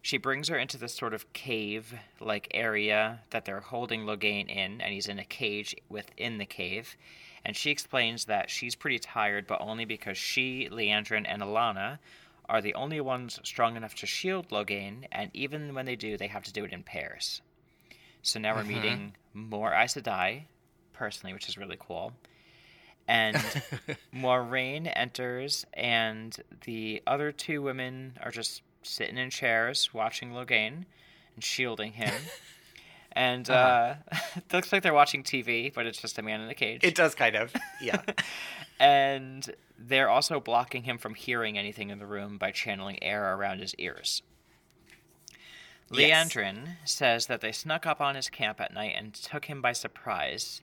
[0.00, 4.80] She brings her into this sort of cave like area that they're holding Logain in,
[4.80, 6.96] and he's in a cage within the cave.
[7.44, 11.98] And she explains that she's pretty tired, but only because she, Liandrin, and Alana
[12.48, 16.28] are the only ones strong enough to shield Logain, and even when they do, they
[16.28, 17.42] have to do it in pairs.
[18.22, 18.74] So now we're mm-hmm.
[18.74, 20.44] meeting more Aes Sedai,
[20.92, 22.12] personally, which is really cool.
[23.08, 23.36] And
[24.14, 30.84] Moiraine enters, and the other two women are just sitting in chairs watching Logain
[31.34, 32.14] and shielding him.
[33.12, 33.94] and uh,
[34.36, 36.82] it looks like they're watching TV, but it's just a man in a cage.
[36.82, 38.02] It does kind of, yeah.
[38.80, 43.60] and they're also blocking him from hearing anything in the room by channeling air around
[43.60, 44.22] his ears.
[45.92, 46.28] Yes.
[46.28, 49.72] Liandrin says that they snuck up on his camp at night and took him by
[49.72, 50.60] surprise,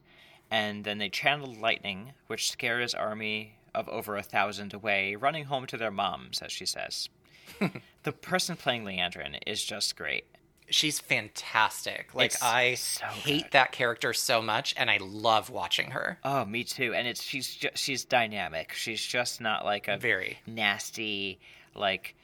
[0.54, 5.46] and then they channeled lightning, which scared his army of over a thousand away, running
[5.46, 7.10] home to their moms, as she says.
[8.04, 10.26] the person playing Liandrin is just great.
[10.70, 12.14] She's fantastic.
[12.14, 13.52] Like It's I so hate good.
[13.54, 16.20] that character so much, and I love watching her.
[16.24, 16.94] Oh, me too.
[16.94, 18.74] And it's she's just, she's dynamic.
[18.74, 20.38] She's just not like a Very.
[20.46, 21.40] nasty
[21.74, 22.16] like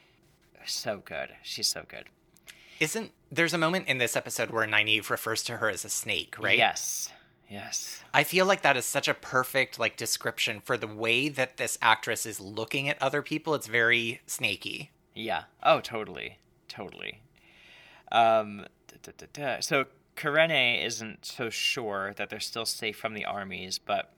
[0.68, 1.30] so good.
[1.42, 2.06] She's so good.
[2.80, 6.36] Isn't there's a moment in this episode where Nynaeve refers to her as a snake,
[6.40, 6.58] right?
[6.58, 7.10] Yes.
[7.50, 8.04] Yes.
[8.14, 11.78] I feel like that is such a perfect like description for the way that this
[11.82, 13.56] actress is looking at other people.
[13.56, 14.92] It's very snaky.
[15.16, 15.46] Yeah.
[15.64, 16.38] Oh, totally.
[16.68, 17.22] Totally.
[18.12, 18.66] Um
[19.04, 19.86] da, da, da, so
[20.16, 24.14] Kerene isn't so sure that they're still safe from the armies, but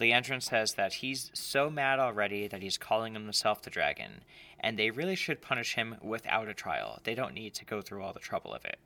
[0.00, 4.24] Liandrin says that he's so mad already that he's calling himself the dragon,
[4.58, 6.98] and they really should punish him without a trial.
[7.04, 8.78] They don't need to go through all the trouble of it.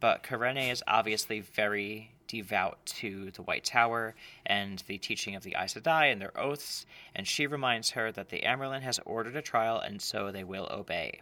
[0.00, 4.14] But Kerene is obviously very devout to the White Tower
[4.46, 8.28] and the teaching of the Aes Sedai and their oaths, and she reminds her that
[8.28, 11.20] the Amyrlin has ordered a trial, and so they will obey.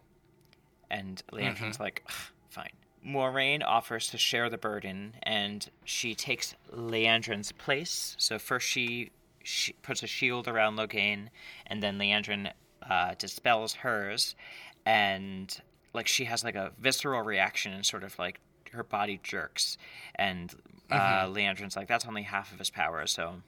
[0.91, 2.07] And Liandrin's like,
[2.49, 2.73] fine.
[3.07, 8.17] Moiraine offers to share the burden, and she takes Liandrin's place.
[8.19, 9.11] So first she,
[9.43, 11.29] she puts a shield around Logain,
[11.67, 12.53] and then Liandrin
[12.89, 14.35] uh, dispels hers,
[14.85, 15.59] and
[15.95, 18.41] like she has like a visceral reaction and sort of like
[18.73, 19.79] her body jerks,
[20.15, 20.55] and
[20.91, 23.43] uh, Liandrin's like, that's only half of his power, so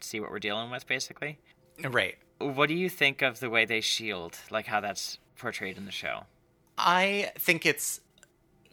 [0.00, 1.38] see what we're dealing with, basically.
[1.82, 2.16] Right.
[2.38, 5.92] What do you think of the way they shield, like how that's portrayed in the
[5.92, 6.24] show?
[6.76, 8.00] I think it's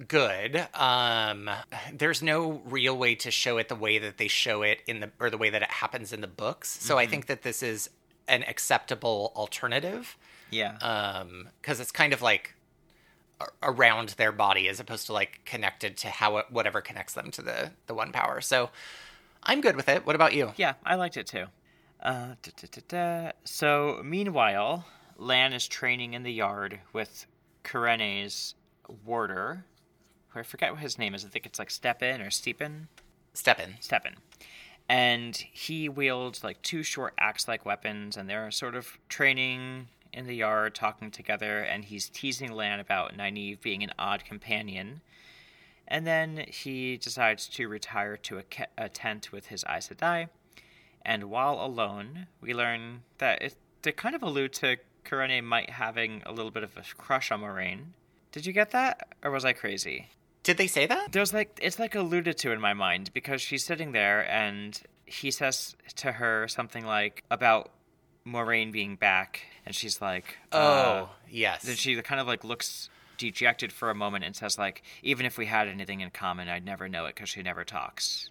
[0.07, 0.65] good.
[0.73, 1.49] Um
[1.93, 5.11] there's no real way to show it the way that they show it in the
[5.19, 6.69] or the way that it happens in the books.
[6.81, 7.89] So I think that this is
[8.29, 10.17] an acceptable alternative.
[10.51, 10.77] Yeah.
[10.77, 12.55] Um cuz it's kind of like
[13.63, 17.41] around their body as opposed to like connected to how it, whatever connects them to
[17.41, 18.41] the the one power.
[18.41, 18.69] So
[19.43, 20.05] I'm good with it.
[20.05, 20.51] What about you?
[20.57, 21.45] Yeah, I liked it too.
[22.01, 23.31] Uh, da, da, da, da.
[23.43, 24.85] So, meanwhile,
[25.17, 27.25] Lan is training in the yard with
[27.63, 28.55] Kerene's
[29.05, 29.65] warder,
[30.29, 31.25] who I forget what his name is.
[31.25, 32.87] I think it's like Stepin or Steepin.
[33.33, 33.75] Step in.
[33.79, 34.15] Stepin.
[34.87, 39.87] and he wields like two short axe-like weapons, and they're sort of training
[40.19, 45.01] in the yard, talking together, and he's teasing Lan about Nynaeve being an odd companion.
[45.87, 50.27] And then he decides to retire to a, ca- a tent with his Aes Sedai.
[51.03, 56.21] And while alone, we learn that it, they kind of allude to Kerene might having
[56.25, 57.93] a little bit of a crush on Moiraine.
[58.31, 60.09] Did you get that, or was I crazy?
[60.43, 61.11] Did they say that?
[61.11, 65.31] There's like it's like alluded to in my mind because she's sitting there and he
[65.31, 67.71] says to her something like about
[68.25, 71.63] Moiraine being back, and she's like, Oh, uh, yes.
[71.63, 75.37] then she kind of like looks dejected for a moment and says like, even if
[75.37, 78.29] we had anything in common, I'd never know it because she never talks.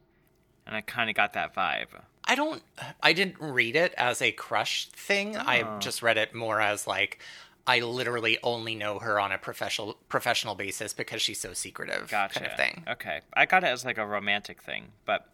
[0.67, 1.87] And I kind of got that vibe.
[2.25, 2.63] I don't.
[3.03, 5.35] I didn't read it as a crush thing.
[5.37, 5.43] Oh.
[5.47, 7.21] I just read it more as like,
[7.67, 12.41] I literally only know her on a professional professional basis because she's so secretive, Gotcha.
[12.41, 12.85] kind of thing.
[12.89, 15.27] Okay, I got it as like a romantic thing, but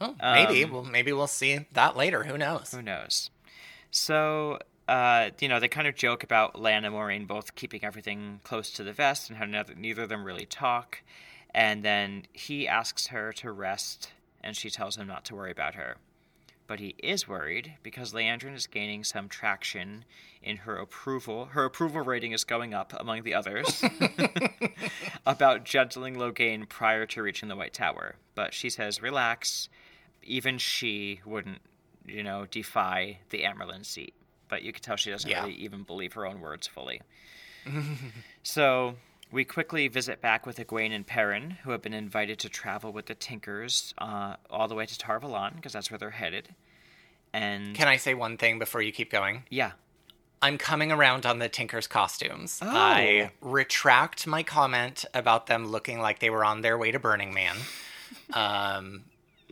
[0.00, 0.64] Oh, maybe.
[0.64, 2.24] Um, well, maybe we'll see that later.
[2.24, 2.72] Who knows?
[2.72, 3.30] Who knows?
[3.90, 8.40] So, uh, you know, they kind of joke about Lan and Moiraine both keeping everything
[8.44, 11.02] close to the vest and how neither, neither of them really talk.
[11.52, 15.74] And then he asks her to rest, and she tells him not to worry about
[15.74, 15.96] her.
[16.68, 20.04] But he is worried because Liandrin is gaining some traction
[20.40, 21.46] in her approval.
[21.46, 23.82] Her approval rating is going up among the others
[25.26, 28.14] about gentling Logain prior to reaching the White Tower.
[28.36, 29.68] But she says, relax.
[30.22, 31.60] Even she wouldn't
[32.06, 34.14] you know, defy the Amyrlin seat.
[34.48, 35.42] But you can tell she doesn't Yeah.
[35.42, 37.00] really even believe her own words fully.
[38.42, 38.96] so
[39.30, 43.06] we quickly visit back with Egwene and Perrin, who have been invited to travel with
[43.06, 46.54] the Tinkers uh, all the way to Tar Valon, because that's where they're headed.
[47.32, 49.44] And Can I say one thing before you keep going?
[49.50, 49.72] yeah,
[50.42, 52.58] I'm coming around on the Tinker's costumes.
[52.62, 52.68] Oh.
[52.68, 57.32] I retract my comment about them looking like they were on their way to Burning
[57.34, 57.54] Man.
[58.32, 59.04] um,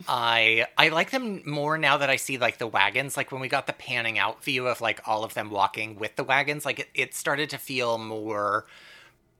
[0.07, 3.17] I I like them more now that I see like the wagons.
[3.17, 6.15] Like when we got the panning out view of like all of them walking with
[6.15, 8.65] the wagons, like it, it started to feel more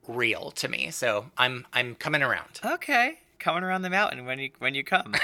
[0.08, 0.92] real to me.
[0.92, 2.60] So I'm I'm coming around.
[2.66, 5.14] okay, coming around the mountain when you when you come.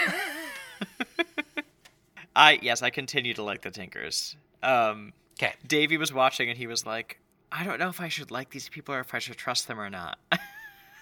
[2.36, 4.36] I yes, I continue to like the Tinkers.
[4.64, 5.54] Um, Okay.
[5.68, 7.20] Davey was watching and he was like,
[7.52, 9.80] I don't know if I should like these people or if I should trust them
[9.82, 10.18] or not.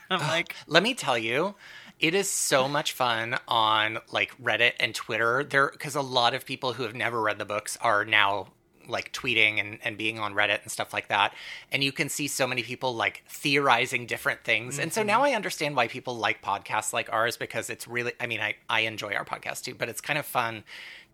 [0.09, 1.55] I'm like, Let me tell you,
[1.99, 5.43] it is so much fun on like Reddit and Twitter.
[5.43, 8.47] There, because a lot of people who have never read the books are now
[8.87, 11.33] like tweeting and, and being on Reddit and stuff like that.
[11.71, 14.79] And you can see so many people like theorizing different things.
[14.79, 15.07] And so mm-hmm.
[15.07, 18.55] now I understand why people like podcasts like ours because it's really, I mean, I,
[18.69, 20.63] I enjoy our podcast too, but it's kind of fun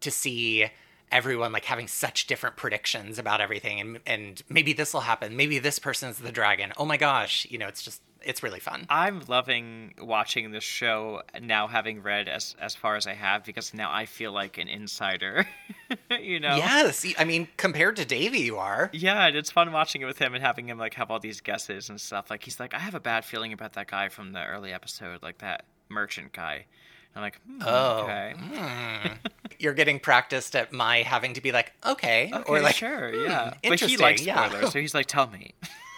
[0.01, 0.69] to see
[1.11, 5.57] everyone like having such different predictions about everything and and maybe this will happen maybe
[5.57, 9.21] this person's the dragon oh my gosh you know it's just it's really fun I'm
[9.27, 13.91] loving watching this show now, having read as as far as I have, because now
[13.91, 15.47] I feel like an insider.
[16.19, 16.55] you know?
[16.55, 18.89] Yes, I mean, compared to Davey, you are.
[18.93, 21.41] Yeah, and it's fun watching it with him and having him like have all these
[21.41, 22.29] guesses and stuff.
[22.29, 25.21] Like he's like, I have a bad feeling about that guy from the early episode,
[25.23, 26.65] like that merchant guy.
[27.15, 28.03] I'm like, hmm, Oh.
[28.03, 28.33] okay,
[29.59, 33.23] You're getting practiced at my having to be like, okay, okay, or like, sure, hmm,
[33.25, 33.53] yeah.
[33.67, 34.47] But he likes yeah.
[34.47, 35.53] spoilers, so he's like, tell me.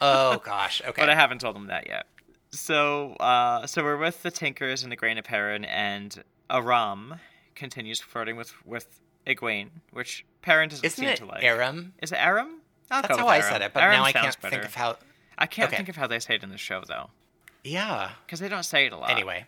[0.00, 1.02] oh gosh, okay.
[1.02, 2.06] but I haven't told them that yet.
[2.50, 7.16] So, uh, so we're with the Tinkers and the Grain of Perrin, and Aram
[7.54, 11.42] continues flirting with with Egwene, which Perrin doesn't Isn't seem it to like.
[11.42, 11.94] Aram?
[12.02, 12.60] Is it Aram?
[12.90, 13.48] I'll That's how I Aram.
[13.52, 14.54] said it, but Aram now I can't better.
[14.54, 14.96] think of how.
[15.38, 15.76] I can't okay.
[15.76, 17.10] think of how they say it in the show though,
[17.64, 18.12] Yeah.
[18.24, 19.10] because they don't say it a lot.
[19.10, 19.44] Anyway,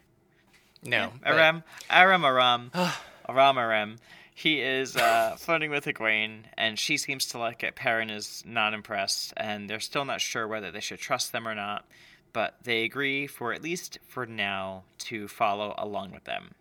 [0.83, 1.13] no.
[1.23, 2.71] but- Aram, Aram, Aram,
[3.29, 3.97] Aram, Aram.
[4.39, 7.75] He is uh, flirting with Egwene, and she seems to like it.
[7.75, 11.57] Perrin is not impressed, and they're still not sure whether they should trust them or
[11.57, 11.89] not.
[12.33, 16.55] But they agree, for at least for now, to follow along with them.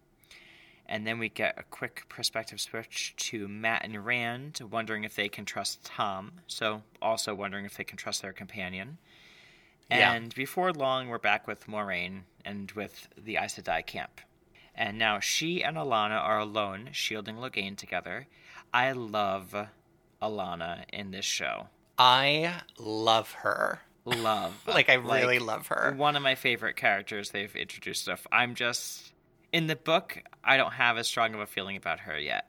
[0.87, 5.29] And then we get a quick perspective switch to Mat and Rand, wondering if they
[5.29, 6.31] can trust Tom.
[6.47, 8.97] So, also wondering if they can trust their companion.
[9.91, 10.13] Yeah.
[10.13, 14.19] And before long, we're back with Moiraine and with the Aes Sedai camp.
[14.77, 18.27] And now she and Alana are alone, shielding Logain together.
[18.71, 19.55] I love
[20.21, 21.67] Alana in this show.
[21.97, 23.81] I love her.
[24.05, 24.53] Love.
[24.67, 25.93] Like I really love her.
[25.97, 28.27] One of my favorite characters they've introduced stuff.
[28.31, 29.11] I'm just
[29.51, 30.21] in the book.
[30.43, 32.47] I don't have as strong of a feeling about her yet.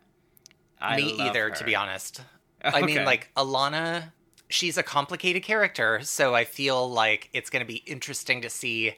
[0.80, 1.54] I Me either, her.
[1.56, 2.20] to be honest.
[2.62, 4.12] I mean, like Alana,
[4.48, 8.94] she's a complicated character, so I feel like it's going to be interesting to see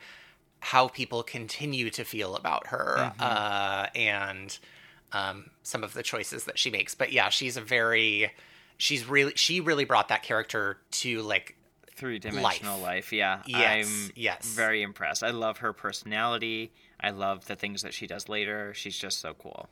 [0.60, 3.20] how people continue to feel about her Mm-hmm.
[3.20, 4.58] uh, and
[5.12, 6.94] um, some of the choices that she makes.
[6.94, 8.30] But yeah, she's a very,
[8.76, 11.56] she's really, she really brought that character to like
[11.96, 12.84] three dimensional life.
[12.84, 13.12] life.
[13.12, 14.46] Yeah, Yes, I'm yes.
[14.54, 15.22] very impressed.
[15.22, 16.72] I love her personality.
[17.00, 18.72] I love the things that she does later.
[18.74, 19.68] She's just so cool.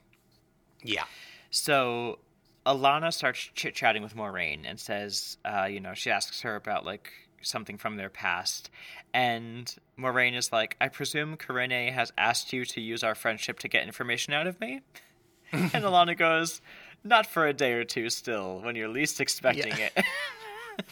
[0.82, 1.04] Yeah.
[1.50, 2.18] So
[2.66, 6.84] Alana starts chit chatting with Moiraine and says, uh, you know, she asks her about
[6.84, 7.10] like
[7.42, 8.70] something from their past.
[9.14, 13.68] And Moiraine is like, I presume Kerene has asked you to use our friendship to
[13.68, 14.80] get information out of me?
[15.52, 16.60] and Alanna goes,
[17.04, 19.88] Not for a day or two still, when you're least expecting Yeah.
[19.96, 20.04] it.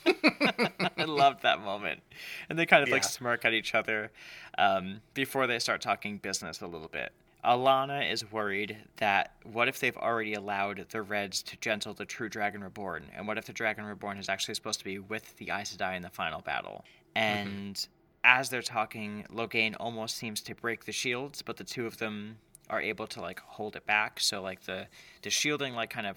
[0.98, 2.00] I loved that moment.
[2.48, 4.10] And they kind of like smirk at each other
[4.58, 7.12] um, before they start talking business a little bit.
[7.44, 12.28] Alanna is worried that what if they've already allowed the Reds to gentle the true
[12.28, 13.04] Dragon Reborn?
[13.14, 15.94] And what if the Dragon Reborn is actually supposed to be with the Aes Sedai
[15.96, 16.84] in the final battle?
[17.14, 17.86] And
[18.24, 22.38] as they're talking, Logain almost seems to break the shields, but the two of them
[22.68, 24.20] are able to like hold it back.
[24.20, 24.86] So like the
[25.22, 26.16] the shielding like kind of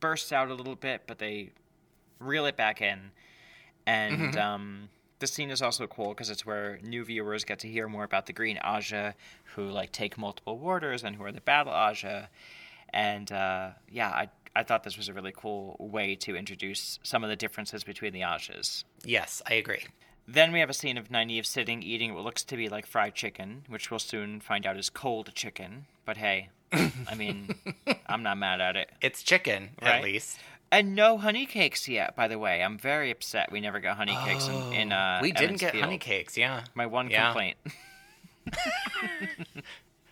[0.00, 1.50] bursts out a little bit, but they
[2.18, 3.10] reel it back in.
[3.86, 7.88] And um, the scene is also cool because it's where new viewers get to hear
[7.88, 9.14] more about the Green Ajah,
[9.54, 12.28] who like take multiple warders and who are the Battle Ajah.
[12.90, 17.22] And uh, yeah, I I thought this was a really cool way to introduce some
[17.22, 18.84] of the differences between the Ajahs.
[19.04, 19.84] Yes, I agree.
[20.30, 23.14] Then we have a scene of Nynaeve sitting eating what looks to be like fried
[23.14, 25.86] chicken, which we'll soon find out is cold chicken.
[26.04, 27.48] But hey, I mean,
[28.06, 28.90] I'm not mad at it.
[29.00, 29.96] It's chicken, Right.
[29.96, 30.38] at least.
[30.70, 32.62] And no honey cakes yet, by the way.
[32.62, 35.60] I'm very upset we never got honey cakes in, in uh Oh, we didn't Emmons
[35.62, 35.84] get Field.
[35.84, 36.64] honey cakes, yeah.
[36.74, 37.32] My one Yeah.
[37.32, 37.56] complaint.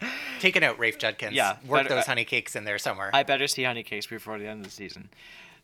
[0.41, 1.33] Take a note, Rafe Judkins.
[1.35, 3.11] Yeah, Work but, those uh, honey cakes in there somewhere.
[3.15, 5.09] I better see honey cakes before the end of the season.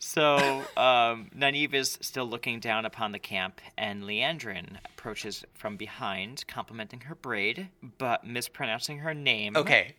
[0.04, 0.36] So,
[0.76, 7.02] um, Nynaeve is still looking down upon the camp, and Liandrin approaches from behind, complimenting
[7.02, 9.56] her braid, but mispronouncing her name.
[9.56, 9.94] okay.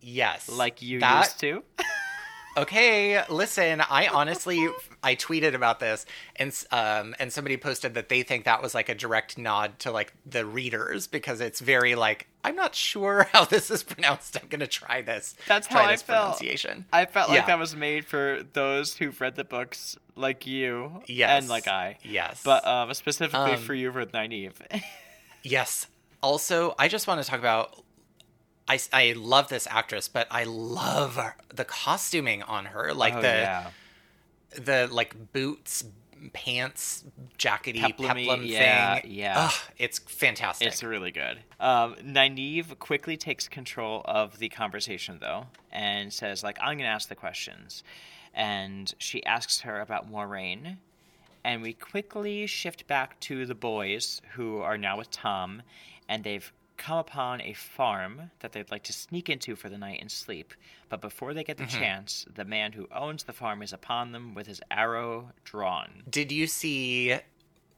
[0.00, 0.48] Yes.
[0.48, 1.62] Like you That- used to.
[2.56, 4.68] Okay, listen, I honestly
[5.02, 6.04] I tweeted about this
[6.36, 9.90] and um and somebody posted that they think that was like a direct nod to
[9.90, 14.36] like the readers because it's very like I'm not sure how this is pronounced.
[14.40, 15.34] I'm going to try this.
[15.48, 16.36] That's try how I felt.
[16.36, 16.84] pronunciation.
[16.92, 17.46] I felt like Yeah.
[17.46, 21.40] that was made for those who've read the books like you Yes.
[21.42, 21.96] and like I.
[22.02, 22.42] Yes.
[22.44, 24.54] But um, specifically Um, for you with Nynaeve.
[25.44, 25.86] Yes.
[26.22, 27.82] Also, I just want to talk about.
[28.72, 33.20] I, I love this actress, but I love her- the costuming on her, like oh,
[33.20, 33.70] the yeah.
[34.56, 35.84] the like boots,
[36.32, 37.04] pants,
[37.38, 39.10] jackety peplum yeah, thing.
[39.10, 39.34] yeah.
[39.36, 40.68] Ugh, it's fantastic.
[40.68, 41.38] It's really good.
[41.60, 46.84] Um, Nynaeve quickly takes control of the conversation, though, and says, like, I'm going to
[46.86, 47.82] ask the questions.
[48.34, 50.78] And she asks her about Moiraine.
[51.44, 55.62] And we quickly shift back to the boys, who are now with Tom,
[56.08, 60.00] and they've come upon a farm that they'd like to sneak into for the night
[60.00, 60.54] and sleep.
[60.88, 61.78] But before they get the mm-hmm.
[61.78, 66.02] chance, the man who owns the farm is upon them with his arrow drawn.
[66.08, 67.16] Did you see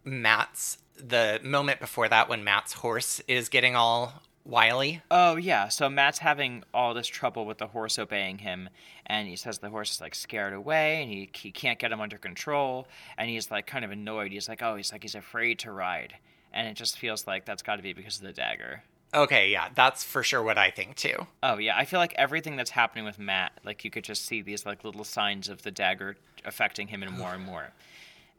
[0.05, 5.03] Mat's the moment before that when Mat's horse is getting all wily?
[5.11, 8.69] Oh yeah, so Mat's having all this trouble with the horse obeying him,
[9.07, 12.01] and he says the horse is like scared away, and he he can't get him
[12.01, 12.87] under control,
[13.19, 14.33] and he's like kind of annoyed.
[14.33, 16.15] He's like, oh, he's like he's afraid to ride,
[16.55, 18.83] and it just feels like that's got to be because of the dagger.
[19.13, 21.27] Okay, yeah, that's for sure what I think too.
[21.43, 24.41] Oh yeah, I feel like everything that's happening with Mat, like you could just see
[24.41, 27.71] these like little signs of the dagger affecting him and more and more.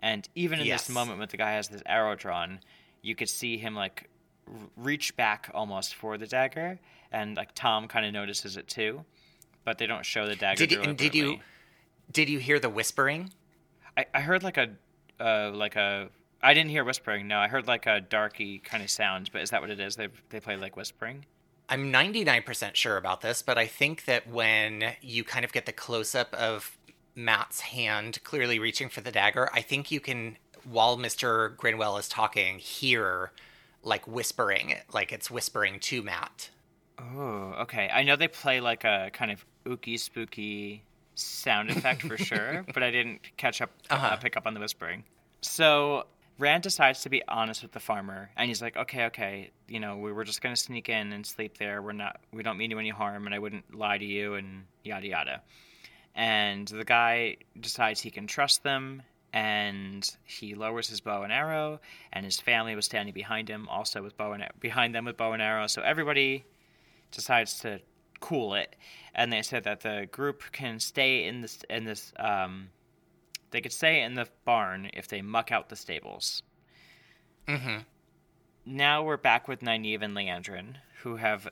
[0.02, 0.88] And even in Yes.
[0.88, 2.60] this moment when the guy has this arrow drawn,
[3.02, 4.10] you could see him like
[4.76, 6.80] reach back almost for the dagger,
[7.12, 9.06] and like Tom kind of notices it too,
[9.64, 10.58] but they don't show the dagger.
[10.66, 11.40] Did you, and did you
[12.12, 13.32] did you hear the whispering?
[13.98, 14.70] I, I heard like a
[15.20, 16.10] uh, like a.
[16.46, 17.28] I didn't hear whispering.
[17.28, 19.30] No, I heard like a darky kind of sound.
[19.34, 19.96] But is that what it is?
[19.96, 21.26] They they play like whispering.
[21.68, 25.72] I'm 99% sure about this, but I think that when you kind of get the
[25.74, 26.78] close up of
[27.16, 31.56] Mat's hand clearly reaching for the dagger, I think you can, while Mr.
[31.56, 33.32] Grinwell is talking, hear
[33.82, 36.52] like whispering, like it's whispering to Mat.
[37.00, 37.90] Oh, okay.
[37.92, 40.84] I know they play like a kind of ooky spooky
[41.16, 44.06] sound effect for sure, but I didn't catch up Uh-huh.
[44.06, 45.04] uh, pick up on the whispering.
[45.42, 46.06] So
[46.38, 49.98] Rand decides to be honest with the farmer, and he's like, "Okay, okay, you know,
[49.98, 51.82] we were just gonna sneak in and sleep there.
[51.82, 54.66] We're not, we don't mean you any harm, and I wouldn't lie to you, and
[54.84, 55.42] yada yada."
[56.14, 61.80] And the guy decides he can trust them, and he lowers his bow and arrow,
[62.12, 65.34] and his family was standing behind him, also with bow and behind them with bow
[65.34, 65.68] and arrow.
[65.68, 66.46] So everybody
[67.12, 67.80] decides to
[68.20, 68.76] cool it,
[69.14, 72.70] and they said that the group can stay in this in this um,
[73.52, 76.44] they could stay in the barn if they muck out the stables.
[77.48, 77.80] Mm-hmm.
[78.66, 81.48] Now we're back with Nynaeve and Liandrin, who have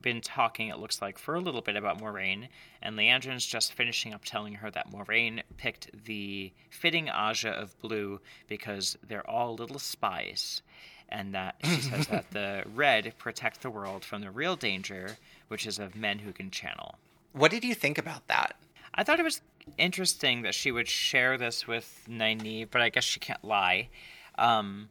[0.00, 2.48] been talking, it looks like, for a little bit about Moiraine,
[2.82, 8.20] and Liandrin's just finishing up telling her that Moiraine picked the fitting Ajah of blue
[8.46, 10.62] because they're all little spies,
[11.08, 15.16] and that she says that the red protect the world from the real danger,
[15.48, 16.96] which is of men who can channel.
[17.32, 18.56] What did you think about that?
[18.98, 19.40] I thought it was
[19.78, 23.90] interesting that she would share this with Nynaeve, but I guess she can't lie.
[24.36, 24.88] Um,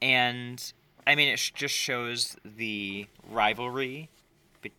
[0.00, 0.72] and
[1.06, 4.08] I mean, it just shows the rivalry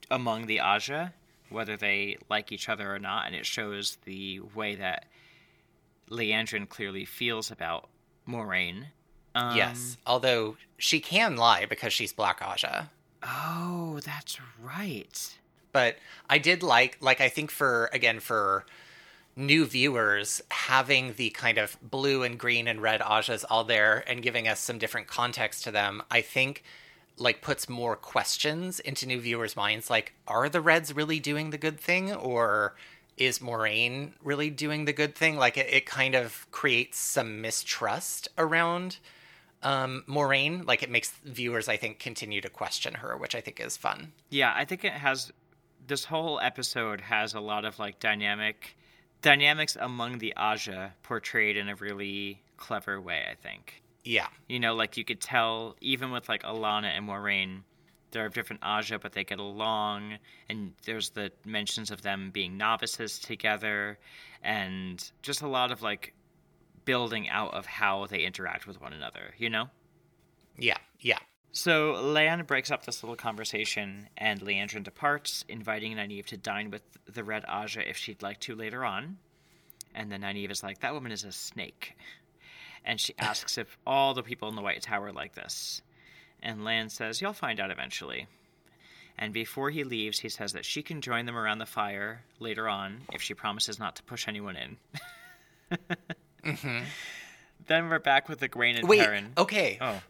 [0.10, 1.14] among the Ajah,
[1.50, 5.06] whether they like each other or not, and it shows the way that
[6.10, 7.88] Liandrin clearly feels about
[8.28, 8.88] Moiraine.
[9.36, 12.90] Um, yes, although she can lie because she's Black Ajah.
[13.22, 15.38] Oh, that's right.
[15.72, 15.98] But
[16.30, 18.66] I did like, like I think for again for
[19.36, 24.22] new viewers having the kind of blue and green and red Ajahs all there and
[24.22, 26.64] giving us some different context to them, I think
[27.18, 29.90] like puts more questions into new viewers' minds.
[29.90, 32.76] Like, are the Reds really doing the good thing, or
[33.18, 35.38] is Moiraine really doing the good thing?
[35.38, 38.98] Like, it, it kind of creates some mistrust around
[39.62, 40.66] um, Moiraine.
[40.66, 44.14] Like, it makes viewers, I think, continue to question her, which I think is fun.
[44.30, 45.32] Yeah, I think it has.
[45.86, 48.78] This whole episode has a lot of like dynamic
[49.22, 53.26] dynamics among the Ajah portrayed in a really clever way.
[53.30, 53.82] I think.
[54.04, 54.28] Yeah.
[54.48, 57.62] You know, like you could tell, even with like Alanna and Moiraine,
[58.12, 60.18] they're of different Ajah, but they get along.
[60.50, 64.00] And there's the mentions of them being novices together,
[64.44, 66.14] and just a lot of like
[66.86, 69.34] building out of how they interact with one another.
[69.38, 69.70] You know.
[70.58, 70.78] Yeah.
[71.00, 71.20] Yeah.
[71.52, 76.84] So Lan breaks up this little conversation, and Liandrin departs, inviting Nynaeve to dine with
[77.06, 79.18] the Red Ajah if she'd like to later on.
[79.94, 81.96] And then Nynaeve is like, "That woman is a snake."
[82.86, 85.82] and she asks if all the people in the White Tower like this.
[86.42, 88.28] And Lan says, You'll find out eventually.
[89.18, 92.68] And before he leaves, he says that she can join them around the fire later
[92.68, 94.78] on if she promises not to push anyone in.
[96.44, 96.80] Mm-hmm.
[97.68, 99.00] Then we're back with Egwene and Wait.
[99.02, 99.34] Perrin.
[99.38, 99.78] Okay.
[99.80, 100.02] Oh,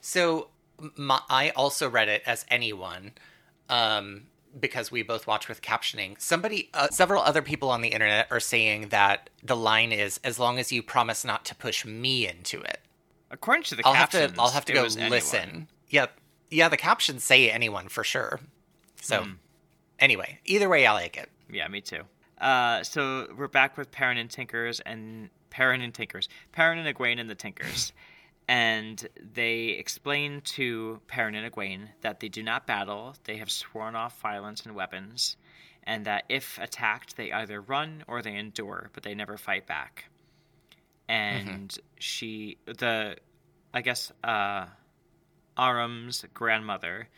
[0.00, 0.48] So
[0.96, 3.12] my, I also read it as anyone,
[3.68, 4.24] um,
[4.58, 6.20] because we both watch with captioning.
[6.20, 10.38] Somebody, uh, several other people on the internet are saying that the line is as
[10.38, 12.80] long as you promise not to push me into it.
[13.30, 14.40] according to the I'll have captions, to.
[14.40, 15.10] I'll have to go anyone.
[15.10, 15.68] listen.
[15.88, 16.06] Yeah,
[16.50, 16.68] yeah.
[16.68, 18.38] The captions say anyone for sure.
[19.02, 19.32] So, Hmm.
[19.98, 21.28] anyway, either way, I like it.
[21.50, 22.02] Yeah, me too.
[22.40, 27.18] Uh, so we're back with Perrin and Tinkers and Perrin and Tinkers, Perrin and Egwene
[27.20, 27.92] and the Tinkers,
[28.48, 33.16] and they explain to Perrin and Egwene that they do not battle.
[33.24, 35.36] They have sworn off violence and weapons,
[35.82, 40.04] and that if attacked, they either run or they endure, but they never fight back.
[41.08, 43.16] And she, the,
[43.74, 44.66] I guess, uh,
[45.56, 47.08] Aram's grandmother,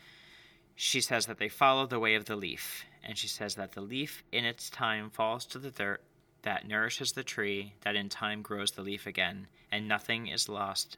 [0.75, 3.81] she says that they follow the way of the leaf, and she says that the
[3.81, 6.01] leaf in its time falls to the dirt
[6.41, 10.97] that nourishes the tree, that in time grows the leaf again, and nothing is lost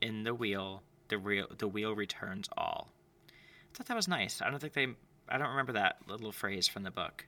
[0.00, 0.82] in the wheel.
[1.08, 2.92] The real the wheel returns all.
[3.28, 4.40] I thought that was nice.
[4.40, 4.86] I don't think they.
[5.28, 7.26] I don't remember that little phrase from the book.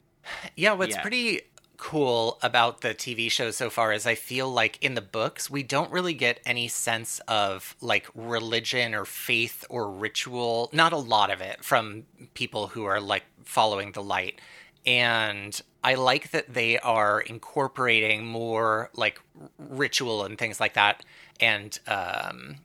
[0.57, 1.03] Yeah, what's Yeah.
[1.03, 1.43] pretty
[1.79, 5.65] cool about the TV show so far is I feel like in the books we
[5.65, 11.31] don't really get any sense of like religion or faith or ritual, not a lot
[11.33, 12.05] of it from
[12.35, 14.41] people who are like following the light.
[14.87, 19.21] And I like that they are incorporating more like
[19.59, 21.05] ritual and things like that
[21.43, 22.57] and um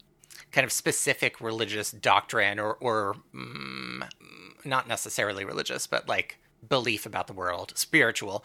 [0.52, 4.08] kind of specific religious doctrine or or mm,
[4.64, 8.44] not necessarily religious, but like belief about the world, spiritual.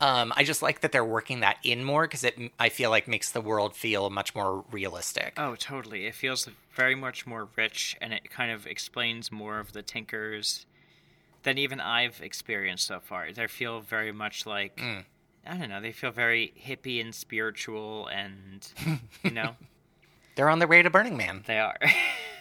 [0.00, 3.06] Um, I just like that they're working that in more because it, I feel like,
[3.06, 5.34] makes the world feel much more realistic.
[5.36, 6.06] Oh, totally.
[6.06, 10.66] It feels very much more rich, and it kind of explains more of the Tinkers
[11.44, 13.30] than even I've experienced so far.
[13.32, 15.04] They feel very much like Mm.
[15.46, 15.80] I don't know.
[15.80, 18.66] They feel very hippie and spiritual, and
[19.22, 19.54] you know.
[20.34, 21.42] They're on their way to Burning Man.
[21.46, 21.76] They are.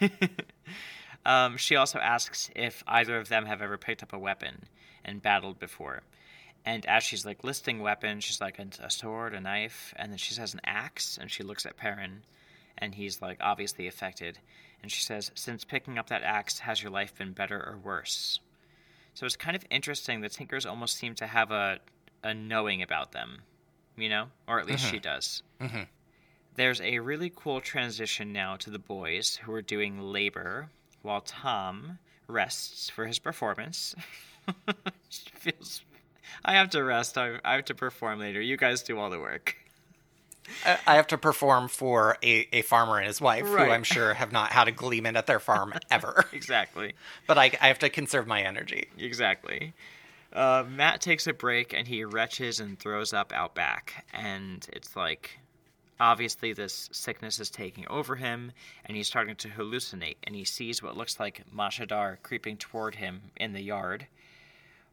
[1.26, 4.66] um, she also asks if either of them have ever picked up a weapon
[5.04, 6.02] and battled before.
[6.66, 10.34] And as she's like listing weapons, she's like a, sword, a knife, and then she
[10.34, 12.24] says an axe, and she looks at Perrin,
[12.78, 14.38] and he's like obviously affected.
[14.82, 18.40] And she says, Since picking up that axe, has your life been better or worse?
[19.14, 20.22] So it's kind of interesting.
[20.22, 21.80] The Tinkers almost seem to have a,
[22.24, 23.42] a knowing about them,
[23.98, 24.28] you know?
[24.48, 25.44] Or at least she does.
[25.60, 25.88] Mhm.
[26.56, 30.70] There's a really cool transition now to the boys who are doing labor
[31.02, 31.98] while Tom
[32.28, 33.96] rests for his performance.
[35.10, 35.82] Feels.
[36.44, 37.18] I have to rest.
[37.18, 38.42] I, I have to perform later.
[38.42, 39.56] You guys do all the work.
[40.66, 43.68] I I have to perform for a, a farmer and his wife, Right.
[43.68, 46.26] who I'm sure have not had a gleeman at their farm ever.
[46.34, 46.94] Exactly.
[47.28, 48.88] but I, I have to conserve my energy.
[48.98, 49.74] Exactly.
[50.34, 54.06] Uh, Mat takes a break and he retches and throws up out back.
[54.14, 55.38] And it's like,
[56.02, 58.52] obviously, this sickness is taking over him
[58.84, 60.18] and he's starting to hallucinate.
[60.24, 64.08] And he sees what looks like Mashadar creeping toward him in the yard.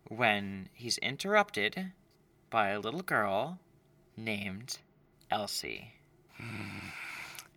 [0.08, 1.92] when he's interrupted
[2.50, 3.58] by a little girl
[4.16, 4.78] named
[5.30, 5.94] Elsie.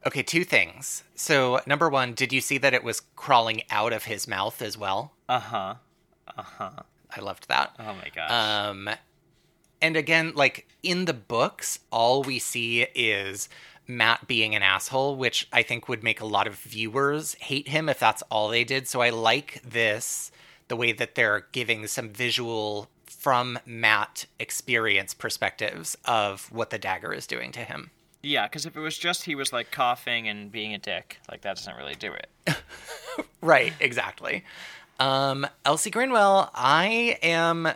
[0.03, 1.03] Okay, two things.
[1.13, 4.75] So, number one, did you see that it was crawling out of his mouth as
[4.75, 5.13] well?
[5.29, 5.75] Uh huh.
[6.35, 6.71] Uh huh.
[7.15, 7.75] I loved that.
[7.77, 8.31] Oh my gosh.
[8.31, 8.89] Um,
[9.81, 13.49] and again, like in the books, all we see is
[13.87, 17.89] Mat being an asshole, which I think would make a lot of viewers hate him
[17.89, 18.87] if that's all they did.
[18.87, 20.31] So I like this,
[20.67, 27.13] the way that they're giving some visual from Mat experience perspectives of what the dagger
[27.13, 27.91] is doing to him.
[28.23, 31.41] yeah, because if it was just he was like coughing and being a dick, like
[31.41, 32.29] that doesn't really do it.
[33.41, 34.43] Right, exactly.
[34.99, 37.67] Um, Elsie Grinwell, I am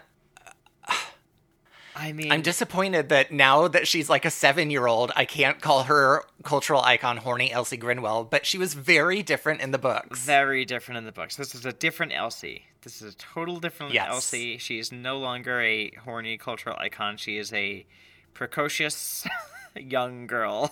[1.98, 5.62] I mean, I'm disappointed that now that she's like a seven year old, I can't
[5.62, 10.20] call her cultural icon horny Elsie Grinwell, but she was very different in the books.
[10.26, 11.38] very different in the books.
[11.38, 12.66] This is a different Elsie.
[12.82, 14.10] This is a total different Yes.
[14.10, 14.58] Elsie.
[14.58, 17.16] She is no longer a horny cultural icon.
[17.18, 17.86] She is a
[18.34, 19.26] precocious
[19.76, 20.72] young girl.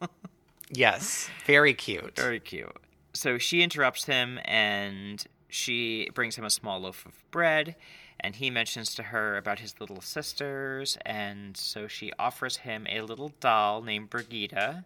[0.70, 2.16] yes, very cute.
[2.16, 2.76] Very cute.
[3.12, 7.74] So she interrupts him and she brings him a small loaf of bread
[8.20, 13.00] and he mentions to her about his little sisters and so she offers him a
[13.02, 14.84] little doll named Brigida.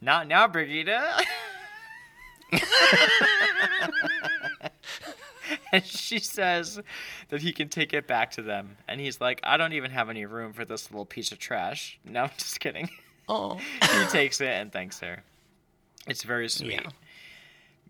[0.00, 1.22] Not now, Brigida.
[5.72, 6.80] and she says
[7.28, 8.76] that he can take it back to them.
[8.88, 11.98] And he's like, I don't even have any room for this little piece of trash.
[12.10, 12.88] No, I'm just kidding.
[13.28, 15.22] Oh, he takes it and thanks her.
[16.06, 16.80] It's very sweet.
[16.82, 16.90] Yeah.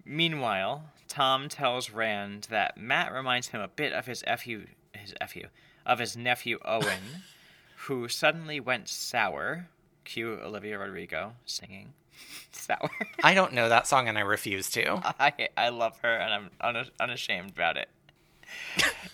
[0.04, 4.66] Meanwhile, Tom tells Rand that Mat reminds him a bit of his nephew,
[5.00, 5.48] his nephew,
[5.86, 7.24] of his nephew Owen,
[7.86, 9.68] who suddenly went sour.
[10.04, 11.92] Cue Olivia Rodrigo singing
[12.52, 12.90] sour.
[13.22, 15.00] I don't know that song and I refuse to.
[15.20, 17.88] I I love her and I'm una- unashamed about it.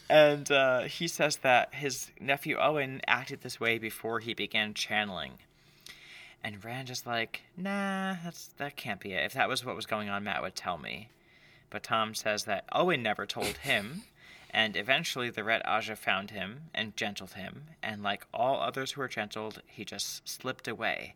[0.08, 5.32] and uh, he says that his nephew Owen acted this way before he began channeling.
[6.42, 9.24] And Rand is like, nah, that's that can't be it.
[9.24, 11.08] If that was what was going on, Mat would tell me.
[11.70, 14.04] But Tom says that Owen never told him,
[14.56, 19.02] and eventually the Red Ajah found him and gentled him, and like all others who
[19.02, 21.14] were gentled, he just slipped away.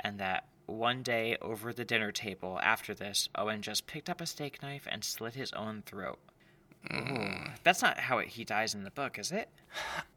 [0.00, 4.26] And that one day over the dinner table after this, Owen just picked up a
[4.26, 6.18] steak knife and slit his own throat.
[6.92, 9.50] Ooh, that's not how it, he dies in the book, is it?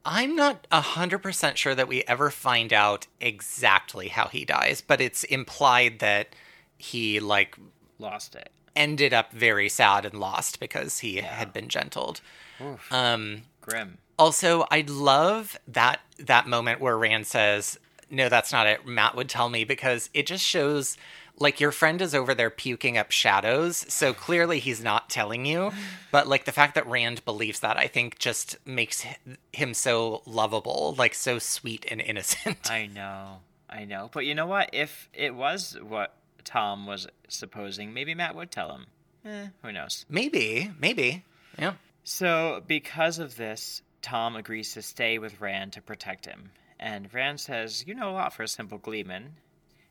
[0.03, 5.24] I'm not 100% sure that we ever find out exactly how he dies, but it's
[5.26, 6.36] implied that
[6.80, 7.55] he, like,
[7.99, 8.49] Lost it.
[8.76, 12.21] Ended up very sad and lost because he had been gentled.
[12.61, 13.99] Oof, Um, grim.
[14.17, 19.30] Also, I love that that moment where Rand says, "No, that's not it." Mat would
[19.30, 20.97] tell me because it just shows
[21.39, 25.71] like your friend is over there puking up shadows, so clearly he's not telling you.
[26.11, 29.05] But like the fact that Rand believes that, I think just makes
[29.51, 32.69] him so lovable, like so sweet and innocent.
[32.71, 34.09] I know, I know.
[34.13, 34.69] But you know what?
[34.74, 36.13] If it was what
[36.45, 38.87] Tom was supposing, maybe Mat would tell him.
[39.25, 40.05] Eh, who knows?
[40.09, 41.23] maybe, maybe.
[41.57, 41.73] Yeah.
[42.03, 46.51] So, because of this, Tom agrees to stay with Rand to protect him.
[46.79, 49.35] And Rand says, You know a lot for a simple gleeman.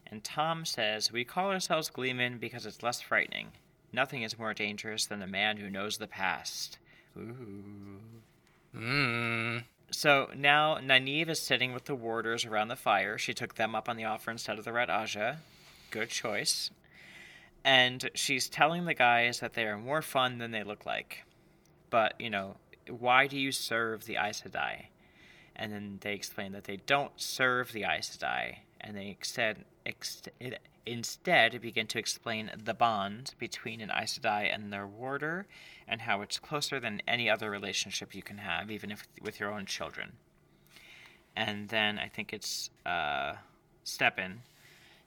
[0.07, 3.49] And Tom says, We call ourselves gleemen because it's less frightening.
[3.93, 6.79] Nothing is more dangerous than the man who knows the past.
[7.17, 8.01] Ooh.
[8.77, 9.65] Mm.
[9.91, 13.19] So now Nynaeve is sitting with the warders around the fire.
[13.19, 15.39] She took them up on the offer instead of the Red Ajah.
[15.93, 16.71] Good choice.
[17.65, 21.25] And she's telling the guys that they are more fun than they look like.
[21.91, 22.57] But, you know,
[22.89, 24.87] why do you serve the Aes Sedai?
[25.55, 28.57] And then they explain that they don't serve the Aes Sedai.
[28.81, 30.23] And they instead, ex-
[30.87, 35.47] instead begin to explain the bond between an Aes Sedai and their warder
[35.87, 39.53] and how it's closer than any other relationship you can have, even if with your
[39.53, 40.13] own children.
[41.37, 43.35] And then I think it's uh,
[43.85, 44.41] Stepin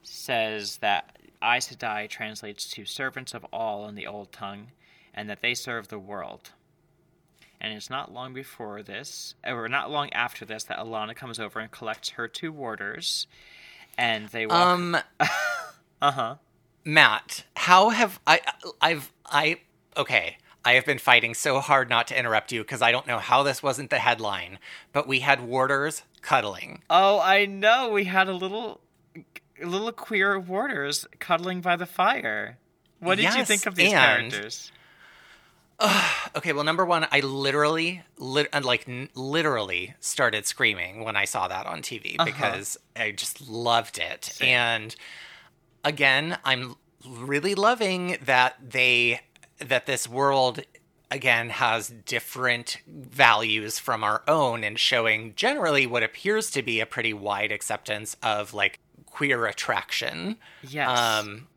[0.07, 4.71] says that Aes Sedai translates to servants of all in the old tongue,
[5.13, 6.51] and that they serve the world.
[7.61, 11.59] And it's not long before this, or not long after this, that Alanna comes over
[11.59, 13.27] and collects her two warders,
[13.97, 14.57] and they walk.
[14.57, 14.97] Um,
[16.01, 16.35] uh huh.
[16.83, 18.41] Matt, how have I?
[18.81, 19.61] I've I
[19.97, 20.37] okay.
[20.65, 23.43] I have been fighting so hard not to interrupt you because I don't know how
[23.43, 24.57] this wasn't the headline,
[24.93, 26.81] but we had warders cuddling.
[26.89, 27.91] Oh, I know.
[27.91, 28.81] We had a little,
[29.63, 32.57] little queer warders cuddling by the fire.
[32.99, 34.71] What did you think of these and- characters?
[36.35, 41.25] Okay, well, number one, I literally, lit, uh, like, n- literally started screaming when I
[41.25, 44.37] saw that on TV because I just loved it.
[44.41, 44.95] And
[45.83, 46.75] again, I'm
[47.05, 49.21] really loving that they,
[49.59, 50.61] that this world
[51.11, 56.85] again has different values from our own and showing generally what appears to be a
[56.85, 58.79] pretty wide acceptance of like
[59.15, 60.35] queer attraction.
[60.61, 60.99] Yes.
[60.99, 61.47] Um,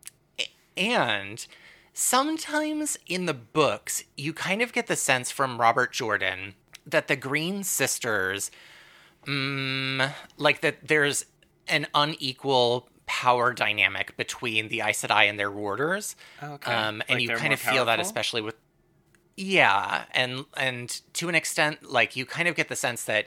[0.77, 1.45] and
[1.93, 6.55] sometimes in the books, you kind of get the sense from Robert Jordan
[6.87, 8.53] that the Green Sisters,
[9.27, 11.25] mm, like that there's
[11.67, 16.15] an unequal power dynamic between the Aes Sedai and their warders.
[16.41, 16.73] Okay.
[16.73, 18.55] Um, and Like you kind of feel that especially with
[19.37, 23.27] yeah, and and to an extent, like you kind of get the sense that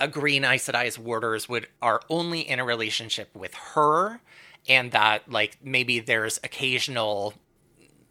[0.00, 4.20] a Green Aes Sedai's warders would are only in a relationship with her,
[4.68, 7.34] and that like maybe there's occasional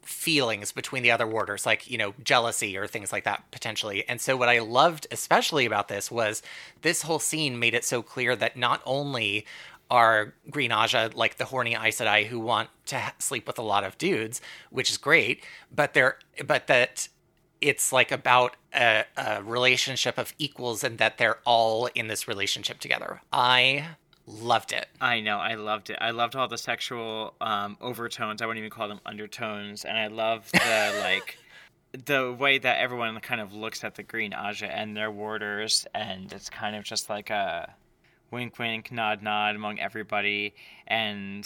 [0.01, 4.07] feelings between the other warders, like you know jealousy or things like that potentially.
[4.07, 6.41] And so what I loved especially about this was
[6.81, 9.45] this whole scene made it so clear that not only
[9.89, 13.63] are Green Ajah like the horny Aes Sedai who want to ha- sleep with a
[13.63, 17.07] lot of dudes, which is great, but they're but that
[17.61, 22.79] it's like about a, a relationship of equals and that they're all in this relationship
[22.79, 23.21] together.
[23.31, 23.87] I
[24.27, 24.87] loved it.
[24.99, 25.97] I know, I loved it.
[26.01, 28.41] I loved all the sexual um, overtones.
[28.41, 31.37] I wouldn't even call them undertones, and I love the like
[32.05, 36.31] the way that everyone kind of looks at the Green Ajah and their warders, and
[36.33, 37.73] it's kind of just like a
[38.31, 40.55] wink, wink, nod, nod among everybody,
[40.87, 41.45] and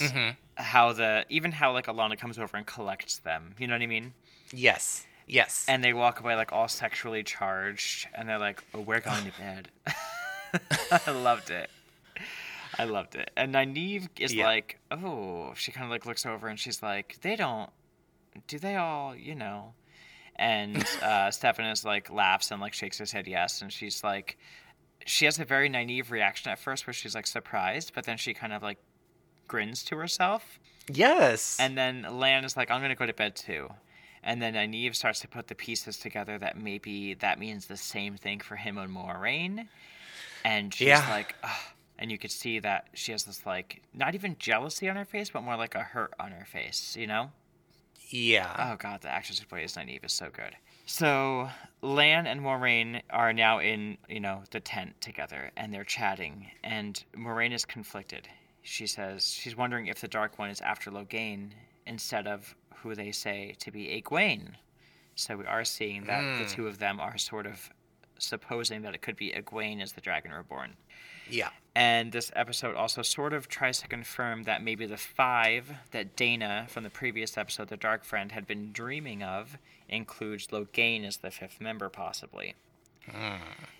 [0.54, 3.54] how the even how like Alanna comes over and collects them.
[3.58, 4.14] You know what I mean?
[4.52, 5.06] Yes.
[5.32, 5.64] Yes.
[5.68, 9.32] And they walk away like all sexually charged, and they're like, "Oh, we're going to
[9.38, 9.68] bed."
[11.06, 11.70] I loved it.
[12.78, 13.30] I loved it.
[13.36, 14.46] And Nynaeve is Yeah.
[14.46, 17.70] like, "Oh," she kind of like looks over and she's like, "They don't.
[18.48, 19.14] Do they all?
[19.14, 19.74] You know?"
[20.36, 24.36] And uh, Stefan is like laughs and like shakes his head yes, and she's like,
[25.06, 28.34] she has a very naive reaction at first where she's like surprised, but then she
[28.34, 28.78] kind of like
[29.48, 30.58] grins to herself.
[30.92, 31.56] yes.
[31.60, 33.68] And then Lan is like, I'm going to go to bed too.
[34.22, 38.16] And then Nynaeve starts to put the pieces together that maybe that means the same
[38.16, 39.66] thing for him and Moiraine.
[40.44, 41.08] And she's Yeah.
[41.10, 41.50] like, Ugh.
[41.98, 45.30] and you could see that she has this like, not even jealousy on her face,
[45.30, 47.30] but more like a hurt on her face, you know?
[48.12, 48.72] yeah.
[48.72, 50.56] Oh god, the actress who plays Nynaeve is so good.
[50.86, 51.48] So
[51.80, 57.02] Lan and Moiraine are now in, you know, the tent together and they're chatting and
[57.16, 58.28] Moiraine is conflicted.
[58.62, 61.50] She says she's wondering if the Dark One is after Logain
[61.86, 64.54] instead of who they say to be Egwene.
[65.14, 66.50] So we are seeing that the hmm.
[66.50, 67.70] two of them are sort of
[68.18, 70.76] supposing that it could be Egwene as the Dragon Reborn.
[71.28, 71.50] yeah.
[71.74, 76.66] And this episode also sort of tries to confirm that maybe the five that Dana
[76.68, 79.56] from the previous episode, The Dark Friend, had been dreaming of
[79.88, 82.54] includes Logain as the fifth member, possibly.
[83.08, 83.36] Hmm.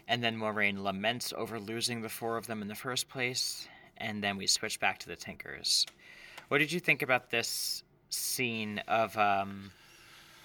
[0.06, 3.66] And then Moiraine laments over losing the four of them in the first place.
[3.96, 5.84] And then we switch back to the Tinkers.
[6.48, 9.70] What did you think about this scene of, um,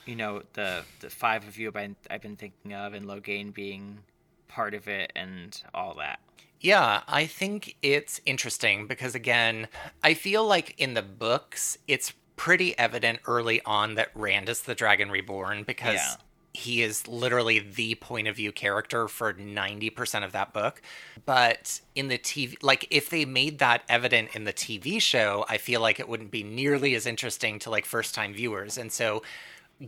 [0.06, 3.54] you know, the the five of you I've been, I've been thinking of, and Logain
[3.54, 4.00] being
[4.48, 6.20] part of it, and all that?
[6.62, 9.68] Yeah, I think it's interesting because, again,
[10.04, 14.76] I feel like in the books, it's pretty evident early on that Rand is the
[14.76, 16.16] Dragon Reborn because Yeah.
[16.56, 20.82] He is literally the point of view character for 90% of that book.
[21.26, 25.58] But in the TV, like if they made that evident in the TV show, I
[25.58, 28.78] feel like it wouldn't be nearly as interesting to like first time viewers.
[28.78, 29.22] And so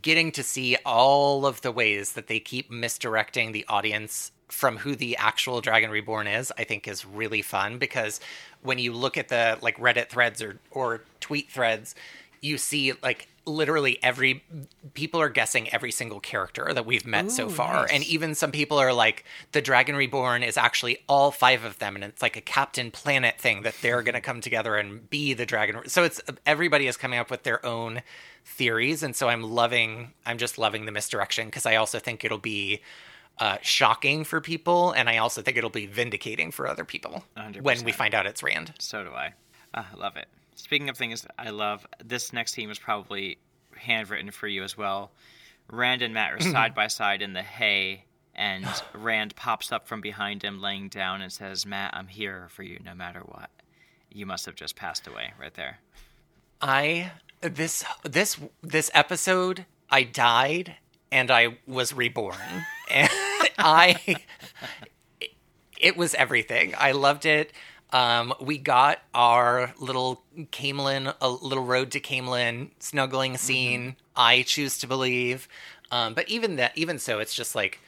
[0.01, 4.95] getting to see all of the ways that they keep misdirecting the audience from who
[4.95, 8.19] the actual Dragon Reborn is, I think is really fun because
[8.61, 11.95] when you look at the like Reddit threads or or tweet threads,
[12.41, 14.43] you see like literally every
[14.93, 17.91] people are guessing every single character that we've met so far nice.
[17.91, 19.23] and even some people are like
[19.53, 23.39] the dragon reborn is actually all five of them and it's like a captain planet
[23.39, 26.97] thing that they're going to come together and be the dragon so it's everybody is
[26.97, 28.01] coming up with their own
[28.45, 32.37] theories and so i'm loving i'm just loving the misdirection because i also think it'll
[32.37, 32.81] be
[33.39, 37.23] uh, shocking for people and i also think it'll be vindicating for other people
[37.61, 39.33] when we find out it's rand So do I.
[39.73, 40.27] Ah, I love it.
[40.57, 43.37] Speaking of things I love, this next scene was probably
[43.75, 45.11] handwritten for you as well.
[45.71, 46.51] Rand and Mat are mm-hmm.
[46.51, 48.05] side by side in the hay,
[48.35, 52.63] and Rand pops up from behind him, laying down, and says, Mat, I'm here for
[52.63, 53.51] you no matter what.
[54.11, 55.79] You must have just passed away right there.
[56.59, 60.75] I this this this episode I died
[61.11, 62.37] and I was reborn.
[62.89, 63.09] and
[63.59, 64.17] I
[65.79, 66.73] it was everything.
[66.77, 67.53] I loved it.
[67.93, 70.21] Um, we got our little
[70.51, 73.95] Caemlyn, a little road to Caemlyn snuggling scene.
[74.15, 75.47] I choose to believe,
[75.91, 77.79] um, but even that, even so, it's just like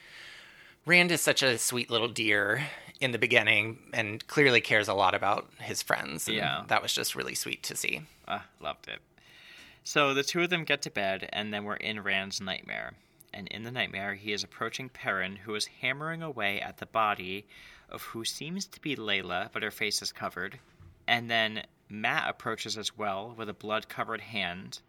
[0.86, 2.62] Rand is such a sweet little dear
[3.00, 6.26] in the beginning, and clearly cares a lot about his friends.
[6.28, 6.64] and Yeah.
[6.68, 8.02] that was just really sweet to see.
[8.26, 9.00] Ah, loved it.
[9.84, 12.94] So the two of them get to bed, and then we're in Rand's nightmare.
[13.32, 17.46] and in the nightmare, he is approaching Perrin, who is hammering away at the body
[17.90, 20.58] of who seems to be Laila, but her face is covered.
[21.06, 24.80] And then Mat approaches as well with a blood covered hand,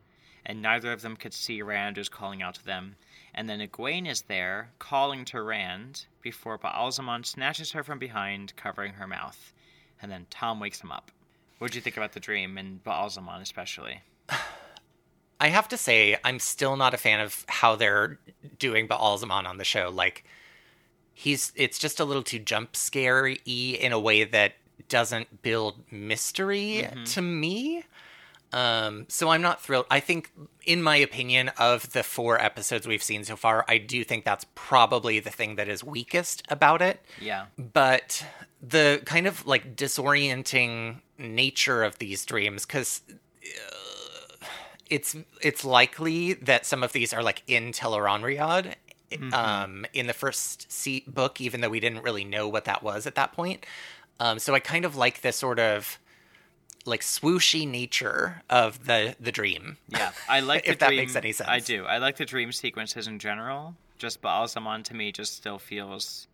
[0.45, 2.95] and neither of them could see Rand who's calling out to them.
[3.33, 8.93] And then Egwene is there, calling to Rand, before Baalzamon snatches her from behind, covering
[8.93, 9.53] her mouth.
[10.01, 11.11] And then Tom wakes him up.
[11.59, 14.01] What do you think about the dream, and Baalzamon especially?
[15.39, 18.19] I have to say, I'm still not a fan of how they're
[18.59, 19.89] doing Baalzamon on the show.
[19.89, 20.23] Like,
[21.13, 24.53] he's it's just a little too jump scary in a way that
[24.89, 27.03] doesn't build mystery Mm-hmm.
[27.05, 27.83] to me.
[28.53, 29.85] Um, so I'm not thrilled.
[29.89, 30.29] I think,
[30.65, 34.45] in my opinion, of the four episodes we've seen so far, I do think that's
[34.55, 36.99] probably the thing that is weakest about it.
[37.21, 37.45] Yeah.
[37.57, 38.25] But
[38.61, 42.99] the kind of like disorienting nature of these dreams, because
[44.89, 47.71] it's it's likely that some of these are like in
[49.11, 49.63] Tel'aran'rhiod.
[49.63, 53.05] Um, in the first se- book, even though we didn't really know what that was
[53.05, 53.65] at that point,
[54.19, 55.99] um, so I kind of like the sort of
[56.85, 59.77] like swooshy nature of the the dream.
[59.89, 61.49] Yeah, I like the If that dream, makes any sense.
[61.49, 61.85] I do.
[61.85, 63.75] I like the dream sequences in general.
[63.97, 66.27] Just Baalzamon to me just still feels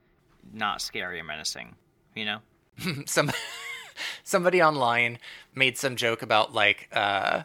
[0.53, 1.75] not scary or menacing.
[2.15, 2.39] You know?
[3.05, 3.31] some
[4.23, 5.19] somebody online
[5.55, 7.43] made some joke about like uh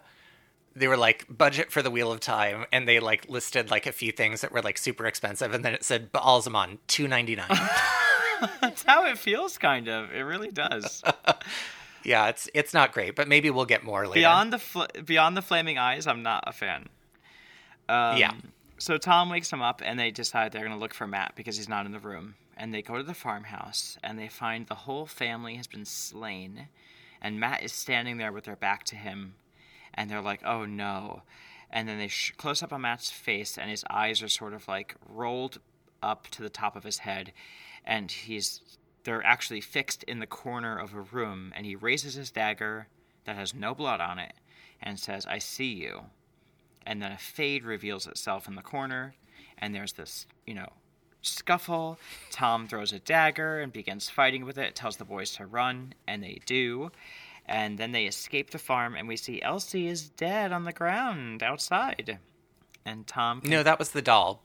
[0.74, 3.92] they were like budget for the wheel of time and they like listed like a
[3.92, 7.46] few things that were like super expensive and then it said Baalzamon 299
[8.60, 10.12] That's how it feels, kind of.
[10.12, 11.02] It really does.
[12.04, 15.36] yeah it's it's not great but maybe we'll get more later beyond the fl- beyond
[15.36, 16.88] the flaming eyes, I'm not a fan.
[17.88, 18.32] Um, Yeah.
[18.78, 21.56] So Tom wakes him up, and they decide they're going to look for Mat because
[21.56, 22.34] he's not in the room.
[22.56, 26.66] And they go to the farmhouse, and they find the whole family has been slain,
[27.20, 29.34] and Mat is standing there with their back to him,
[29.94, 31.22] and they're like, "Oh no!"
[31.70, 34.68] And then they sh- close up on Mat's face, and his eyes are sort of
[34.68, 35.58] like rolled
[36.02, 37.32] up to the top of his head,
[37.84, 38.60] and he's
[39.04, 42.88] they're actually fixed in the corner of a room, and he raises his dagger
[43.24, 44.34] that has no blood on it
[44.82, 46.02] and says, I see you.
[46.84, 49.14] And then a fade reveals itself in the corner,
[49.58, 50.68] and there's this, you know,
[51.20, 51.98] scuffle.
[52.30, 56.22] Tom throws a dagger and begins fighting with it, tells the boys to run, and
[56.22, 56.90] they do.
[57.46, 61.42] And then they escape the farm, and we see Elsie is dead on the ground
[61.42, 62.18] outside.
[62.84, 64.42] And Tom, can- no that was the doll.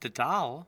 [0.00, 0.66] The doll,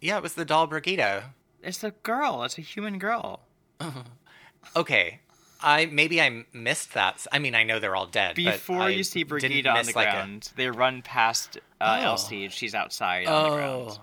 [0.00, 3.40] yeah it was the doll Brigida it's a girl, it's a human girl.
[4.76, 5.20] okay.
[5.60, 7.26] I maybe I missed that.
[7.32, 10.10] I mean I know they're all dead Before you see Brigida on the like, a-
[10.12, 12.04] ground, they run past uh, Oh.
[12.10, 13.88] Elsie, and she's outside on the ground.
[13.90, 14.02] oh.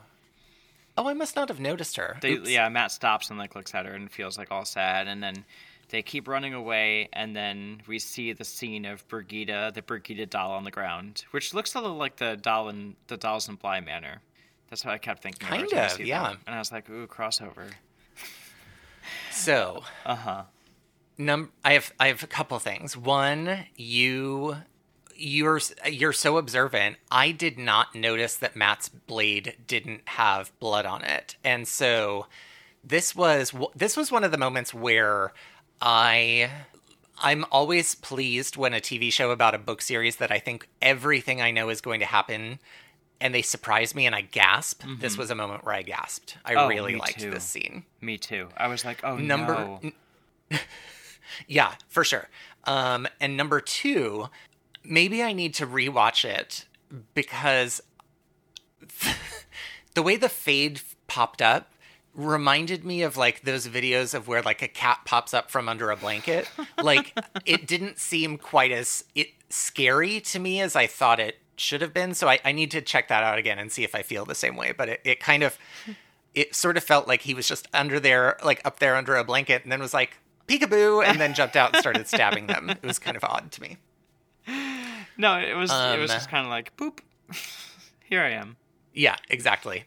[0.98, 2.18] Oh I must not have noticed her.
[2.22, 5.22] They, yeah, Mat stops and like looks at her and feels like all sad, and
[5.24, 5.46] then
[5.90, 10.52] they keep running away, and then we see the scene of Brigida, the Brigida doll
[10.52, 13.80] on the ground, which looks a little like the doll in the dolls in Bly
[13.82, 14.22] Manor.
[14.70, 15.48] That's what I kept thinking.
[15.48, 16.24] Kind of, yeah.
[16.24, 16.38] that.
[16.48, 17.72] And I was like, ooh, crossover.
[19.32, 20.44] so Uh huh.
[21.18, 22.98] Num- I have I have a couple things.
[22.98, 24.58] One, you
[25.16, 26.98] you're you're so observant.
[27.10, 32.26] I did not notice that Mat's blade didn't have blood on it, and so
[32.84, 35.34] this was this was one of the moments where
[35.82, 36.50] I
[37.22, 41.42] I'm always pleased when a TV show about a book series that I think everything
[41.42, 42.60] I know is going to happen
[43.22, 44.84] and they surprise me and I gasp.
[45.00, 46.38] This was a moment where I gasped.
[46.44, 47.32] I Oh, really liked too.
[47.32, 47.86] this scene.
[48.02, 48.50] Me too.
[48.58, 49.92] I was like, oh Number no.
[51.48, 52.30] Yeah, for sure.
[52.66, 54.30] Um, and number two,
[54.84, 56.66] maybe I need to rewatch it
[57.14, 57.82] because
[59.96, 61.72] the way the fade popped up
[62.16, 65.92] reminded me of like those videos of where like a cat pops up from under
[65.92, 66.50] a blanket.
[66.82, 67.14] like
[67.46, 71.94] it didn't seem quite as it scary to me as I thought it should have
[71.94, 72.14] been.
[72.14, 74.36] So I, I need to check that out again and see if I feel the
[74.36, 74.72] same way.
[74.72, 75.58] But it, it kind of
[76.34, 79.24] it sort of felt like he was just under there, like up there under a
[79.24, 82.70] blanket, and then was like peekaboo, and then jumped out and started stabbing them.
[82.70, 83.78] It was kind of odd to me.
[85.18, 87.00] No, it was it was Um, just kind of like boop.
[88.04, 88.58] Here I am.
[88.94, 89.86] Yeah, exactly.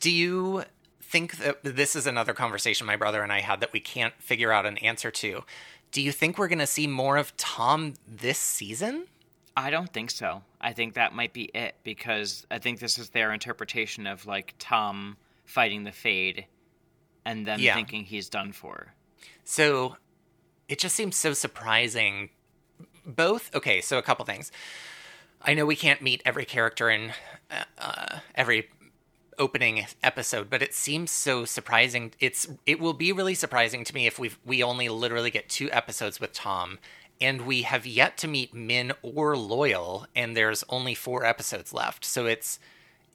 [0.00, 0.64] Do you
[1.12, 4.50] think that this is another conversation my brother and I had that we can't figure
[4.50, 5.44] out an answer to?
[5.90, 9.06] Do you think we're going to see more of Tom this season?
[9.54, 10.42] I don't think so.
[10.58, 14.54] I think that might be it because I think this is their interpretation of like
[14.58, 16.46] Tom fighting the Fade
[17.26, 17.74] and them Yeah.
[17.74, 18.94] thinking he's done for.
[19.44, 19.96] So
[20.68, 22.30] it just seems so surprising.
[23.04, 24.50] Both, okay, so a couple things.
[25.42, 27.12] I know we can't meet every character in
[27.50, 28.70] uh, uh, every
[29.42, 32.12] opening episode, but it seems so surprising.
[32.20, 35.68] It's it will be really surprising to me if we we only literally get two
[35.72, 36.78] episodes with Tom,
[37.20, 42.04] and we have yet to meet Min or Loial, and there's only four episodes left.
[42.04, 42.60] So it's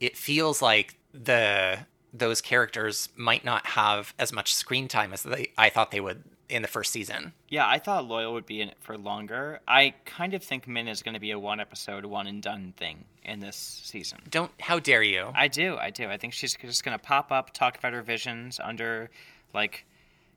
[0.01, 1.79] it feels like the
[2.13, 6.23] those characters might not have as much screen time as they I thought they would
[6.49, 7.33] in the first season.
[7.49, 9.59] Yeah, I thought Loial would be in it for longer.
[9.67, 12.73] I kind of think Min is going to be a one episode, one and done
[12.77, 14.19] thing in this season.
[14.29, 15.31] Don't how dare you?
[15.35, 16.07] I do, I do.
[16.07, 19.09] I think she's just going to pop up, talk about her visions under,
[19.53, 19.85] like,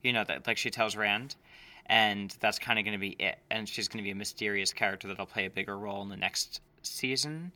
[0.02, 1.36] you know, that like she tells Rand,
[1.86, 3.38] and that's kind of going to be it.
[3.50, 6.16] And she's going to be a mysterious character that'll play a bigger role in the
[6.16, 7.52] next season.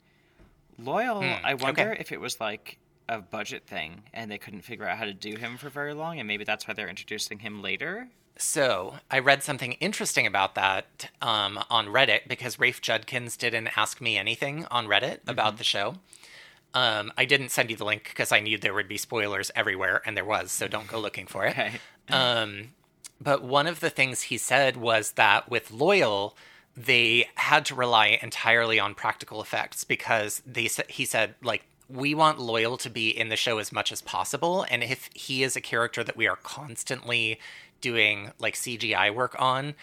[0.80, 2.00] Loial, Hmm, I wonder okay.
[2.00, 2.78] if it was like
[3.08, 6.18] a budget thing and they couldn't figure out how to do him for very long,
[6.20, 8.08] and maybe that's why they're introducing him later.
[8.36, 14.00] So I read something interesting about that um, on Reddit because Rafe Judkins didn't Ask
[14.00, 15.96] Me Anything on Reddit about the show.
[16.74, 20.02] Um, I didn't send you the link because I knew there would be spoilers everywhere,
[20.04, 21.52] and there was, so don't go looking for it.
[21.52, 21.72] Okay.
[22.10, 22.74] Um,
[23.18, 26.34] but one of the things he said was that with Loial,
[26.76, 32.38] they had to rely entirely on practical effects because they he said like we want
[32.38, 35.60] Loial to be in the show as much as possible, and if he is a
[35.60, 37.38] character that we are constantly
[37.84, 39.74] doing like CGI work on.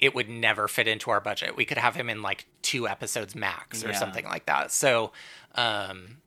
[0.00, 1.56] It would never fit into our budget.
[1.56, 3.98] We could have him in like two episodes max or Yeah.
[3.98, 4.70] something like that.
[4.72, 5.12] So,
[5.56, 6.18] um,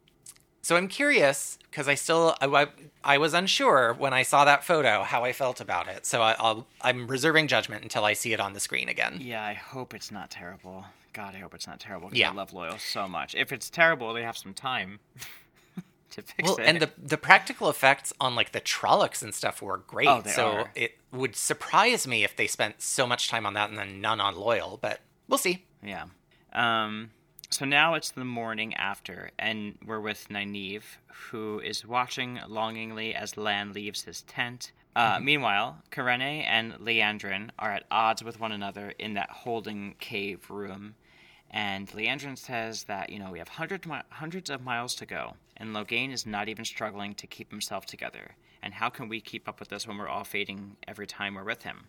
[0.62, 2.68] so I'm curious because I still I, I,
[3.04, 6.06] I was unsure when I saw that photo how I felt about it.
[6.06, 9.18] So I, I'll I'm reserving judgment until I see it on the screen again.
[9.20, 10.86] Yeah, I hope it's not terrible.
[11.14, 12.10] God, I hope it's not terrible.
[12.14, 12.30] Yeah.
[12.30, 13.34] I love Loial so much.
[13.34, 15.00] If it's terrible, they have some time
[16.12, 16.64] to fix Well, it.
[16.66, 20.08] and the the practical effects on like the Trollocs and stuff were great.
[20.08, 20.72] Oh, they so are.
[20.76, 24.20] it would surprise me if they spent so much time on that and then none
[24.20, 24.80] on Loial.
[24.80, 25.66] But we'll see.
[25.84, 26.06] yeah.
[26.54, 27.12] Um.
[27.50, 30.84] So now it's the morning after, and we're with Nynaeve,
[31.32, 34.74] who is watching longingly as Lan leaves his tent.
[34.98, 40.50] Uh, Meanwhile, Kerene and Liandrin are at odds with one another in that holding cave
[40.50, 40.96] room.
[41.52, 45.76] And Liandrin says that, you know, we have hundred hundreds of miles to go, and
[45.76, 48.36] Logain is not even struggling to keep himself together.
[48.62, 51.44] And how can we keep up with this when we're all fading every time we're
[51.44, 51.86] with him?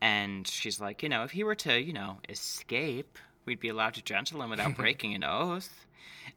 [0.00, 3.94] And she's like, you know, if he were to, you know, escape, we'd be allowed
[3.94, 5.86] to gentle him without breaking an oath.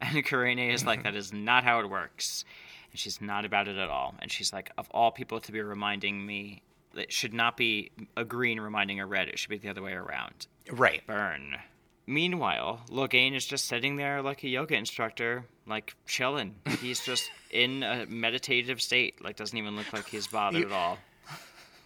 [0.02, 2.46] And Kerene is like, that is not how it works.
[2.92, 4.16] And she's not about it at all.
[4.20, 6.62] And she's like, of all people to be reminding me,
[6.96, 9.28] it should not be a green reminding a red.
[9.28, 10.48] It should be the other way around.
[10.72, 11.06] Right.
[11.08, 11.58] Burn.
[12.06, 16.56] Meanwhile, Logain is just sitting there like a yoga instructor, like chilling.
[16.82, 19.24] He's just in a meditative state.
[19.24, 20.98] Like doesn't even look like he's bothered You- at all.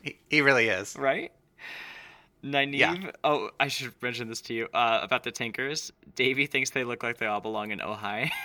[0.02, 0.96] He, he really is.
[0.98, 1.32] Right?
[2.44, 2.78] Nynaeve.
[2.78, 3.12] Yeah.
[3.24, 5.92] Oh, I should mention this to you uh, about the Tinkers.
[6.16, 8.30] Davy thinks they look like they all belong in Ojai.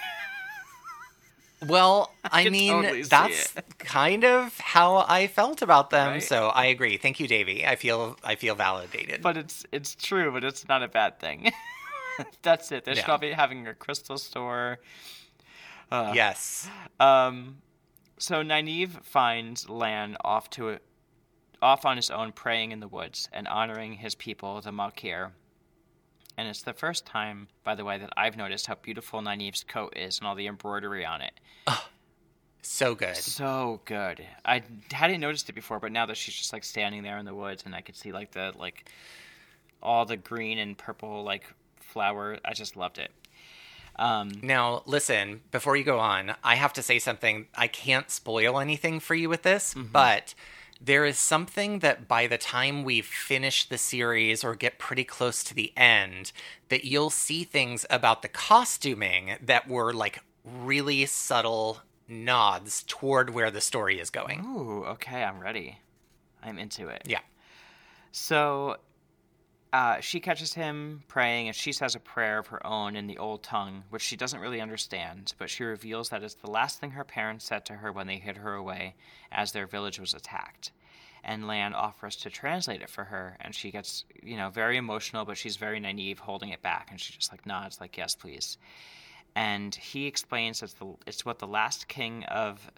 [1.66, 6.12] Well, I can mean, totally that's kind of how I felt about them.
[6.12, 6.22] Right?
[6.22, 6.96] So I agree.
[6.96, 7.66] Thank you, Davey.
[7.66, 9.22] I feel I feel validated.
[9.22, 11.52] but it's it's true, but it's not a bad thing.
[12.42, 12.84] That's it.
[12.84, 13.12] They should Yeah.
[13.12, 14.78] all be having a crystal store.
[15.90, 16.68] Uh, yes.
[17.00, 17.58] Um,
[18.18, 20.78] so Nynaeve finds Lan off to a,
[21.62, 25.30] off on his own, praying in the woods and honoring his people, the Malkier.
[26.36, 29.92] And it's the first time, by the way, that I've noticed how beautiful Nynaeve's coat
[29.96, 31.32] is and all the embroidery on it.
[31.66, 31.86] Oh,
[32.62, 33.16] So good.
[33.16, 34.24] So good.
[34.44, 34.62] I
[34.92, 37.64] hadn't noticed it before, but now that she's just like standing there in the woods
[37.66, 38.88] and I could see like the like
[39.82, 41.44] all the green and purple like
[41.80, 43.10] flower, I just loved it.
[43.96, 47.46] Um, Now, listen, before you go on, I have to say something.
[47.54, 49.88] I can't spoil anything for you with this, Mm-hmm.
[49.92, 50.34] but
[50.84, 55.44] there is something that by the time we finish the series or get pretty close
[55.44, 56.32] to the end,
[56.70, 63.50] that you'll see things about the costuming that were like really subtle nods toward where
[63.50, 64.44] the story is going.
[64.44, 65.78] ooh, okay, I'm ready.
[66.42, 67.02] I'm into it.
[67.06, 67.20] Yeah.
[68.10, 68.78] So
[69.72, 73.16] uh, she catches him praying, and she says a prayer of her own in the
[73.16, 76.90] old tongue, which she doesn't really understand, but she reveals that it's the last thing
[76.90, 78.94] her parents said to her when they hid her away
[79.30, 80.72] as their village was attacked.
[81.24, 85.24] And Lan offers to translate it for her, and she gets, you know, very emotional,
[85.24, 88.58] but she's very naive, holding it back, and she just like nods, like, yes, please.
[89.34, 92.70] And he explains it's, the, it's what the last king of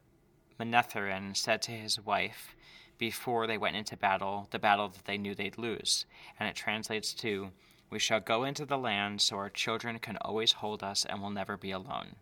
[0.61, 2.55] Manetheren said to his wife
[2.99, 6.07] before they went into battle, the battle that they knew they'd lose.
[6.39, 7.51] And it translates to,
[7.91, 11.31] We shall go into the land so our children can always hold us and will
[11.31, 12.17] never be alone.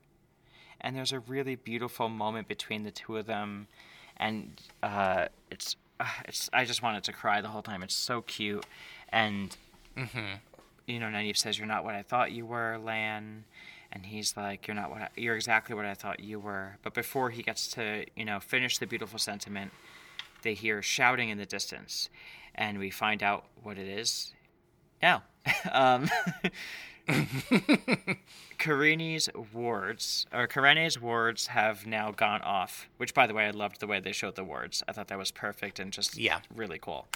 [0.80, 3.68] And there's a really beautiful moment between the two of them,
[4.16, 6.50] and uh, it's, uh, it's.
[6.52, 7.84] I just wanted to cry the whole time.
[7.84, 8.66] It's so cute,
[9.10, 9.56] and
[10.86, 13.44] you know, Nynaeve says, "You're not what I thought you were, Lan,"
[13.92, 16.94] and he's like, "You're not what I, you're exactly what I thought you were." But
[16.94, 19.70] before he gets to, you know, finish the beautiful sentiment,
[20.42, 22.08] they hear shouting in the distance,
[22.54, 24.32] and we find out what it is
[25.02, 25.22] now.
[25.72, 26.08] um,
[28.58, 32.88] Karini's wards, or Kerene's wards, have now gone off.
[32.96, 34.82] Which, by the way, I loved the way they showed the wards.
[34.86, 36.40] I thought that was perfect and just Yeah.
[36.54, 37.08] really cool.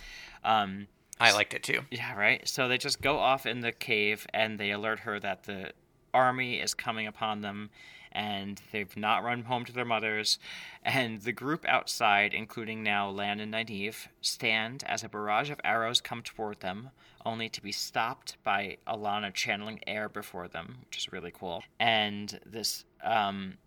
[0.45, 0.89] Um,
[1.21, 1.81] I liked it too.
[1.91, 2.47] yeah, right.
[2.49, 5.73] So they just go off in the cave and they alert her that the
[6.17, 7.71] army is coming upon them
[8.17, 10.39] and they've not run home to their mothers.
[10.83, 16.01] And the group outside, including now Lan and Nynaeve, stand as a barrage of arrows
[16.01, 16.91] come toward them,
[17.27, 21.63] only to be stopped by Alana channeling air before them, which is really cool.
[21.79, 23.59] And this, um,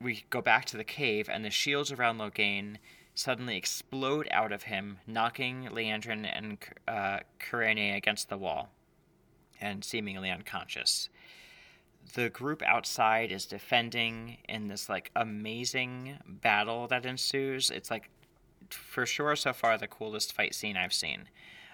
[0.00, 2.78] we go back to the cave, and the shields around Logain
[3.14, 6.58] suddenly explode out of him, knocking Liandrin and
[6.88, 7.20] uh,
[7.52, 8.70] against the wall,
[9.60, 11.08] and seemingly unconscious.
[12.14, 17.70] The group outside is defending in this like amazing battle that ensues.
[17.70, 18.08] It's like,
[18.70, 21.28] for sure, so far the coolest fight scene I've seen.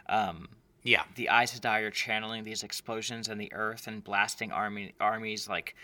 [0.09, 0.49] Um,
[0.83, 1.05] Yeah.
[1.15, 5.75] the Aes Sedai are channeling these explosions in the earth and blasting army armies like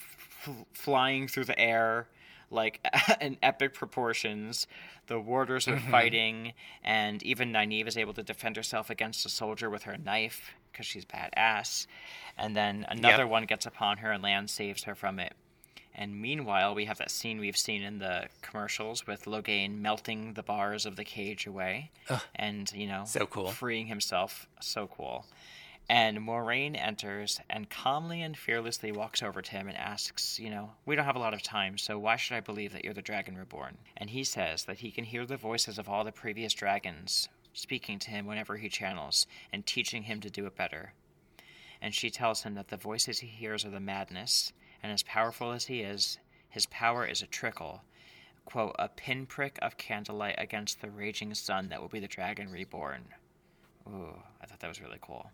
[0.00, 2.08] f- flying through the air
[2.50, 2.80] like
[3.20, 4.66] in epic proportions.
[5.06, 6.52] The warders are fighting,
[6.84, 10.86] and even Nynaeve is able to defend herself against a soldier with her knife because
[10.86, 11.86] she's badass.
[12.38, 13.30] And then another Yep.
[13.30, 15.34] one gets upon her, and Lan saves her from it.
[15.94, 20.42] And meanwhile, we have that scene we've seen in the commercials with Logain melting the
[20.42, 21.90] bars of the cage away,
[22.34, 23.50] and you know, So cool.
[23.50, 24.48] freeing himself.
[24.60, 25.26] So cool.
[25.90, 30.70] And Moiraine enters and calmly and fearlessly walks over to him and asks, You know,
[30.86, 33.02] we don't have a lot of time, so why should I believe that you're the
[33.02, 33.76] dragon reborn?
[33.98, 37.98] And he says that he can hear the voices of all the previous dragons speaking
[38.00, 40.92] to him whenever he channels and teaching him to do it better.
[41.80, 45.52] And she tells him that the voices he hears are the madness, and as powerful
[45.52, 47.82] as he is, his power is a trickle,
[48.44, 53.04] quote, a pinprick of candlelight against the raging sun that will be the dragon reborn.
[53.88, 55.30] Ooh, I thought that was really cool.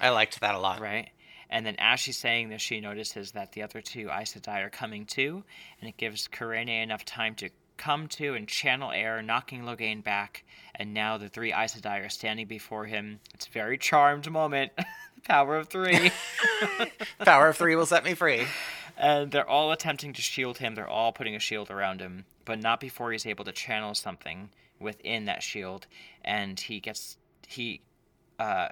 [0.00, 0.80] I liked that a lot.
[0.80, 1.10] Right?
[1.50, 4.70] And then as she's saying this, she notices that the other two Aes Sedai are
[4.70, 5.42] coming too,
[5.80, 7.50] and it gives Kerene enough time to
[7.80, 10.44] come to and channel air, knocking Logain back.
[10.74, 13.20] And now the three Aes Sedai are standing before him.
[13.34, 14.72] It's a very charmed moment.
[14.76, 16.12] the power of three.
[17.24, 18.46] Power of three will set me free.
[18.98, 20.74] and they're all attempting to shield him.
[20.74, 24.50] They're all putting a shield around him, but not before he's able to channel something
[24.78, 25.86] within that shield.
[26.22, 27.16] And he gets
[27.46, 27.80] he
[28.38, 28.68] uh,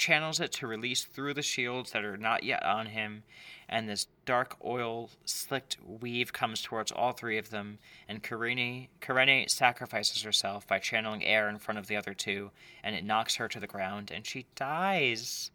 [0.00, 3.22] channels it to release through the shields that are not yet on him.
[3.68, 7.78] And this dark oil slicked weave comes towards all three of them.
[8.08, 12.50] And Kerene, Kerene sacrifices herself by channeling air in front of the other two,
[12.82, 15.52] and it knocks her to the ground, and she dies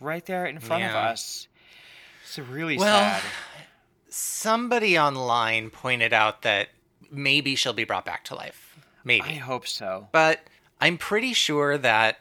[0.00, 1.48] right there in front of us.
[2.24, 3.22] It's really Well, sad.
[4.08, 6.68] Somebody online pointed out that
[7.10, 8.78] maybe she'll be brought back to life.
[9.04, 9.28] Maybe.
[9.28, 10.08] I hope so.
[10.12, 10.40] But
[10.80, 12.20] I'm pretty sure that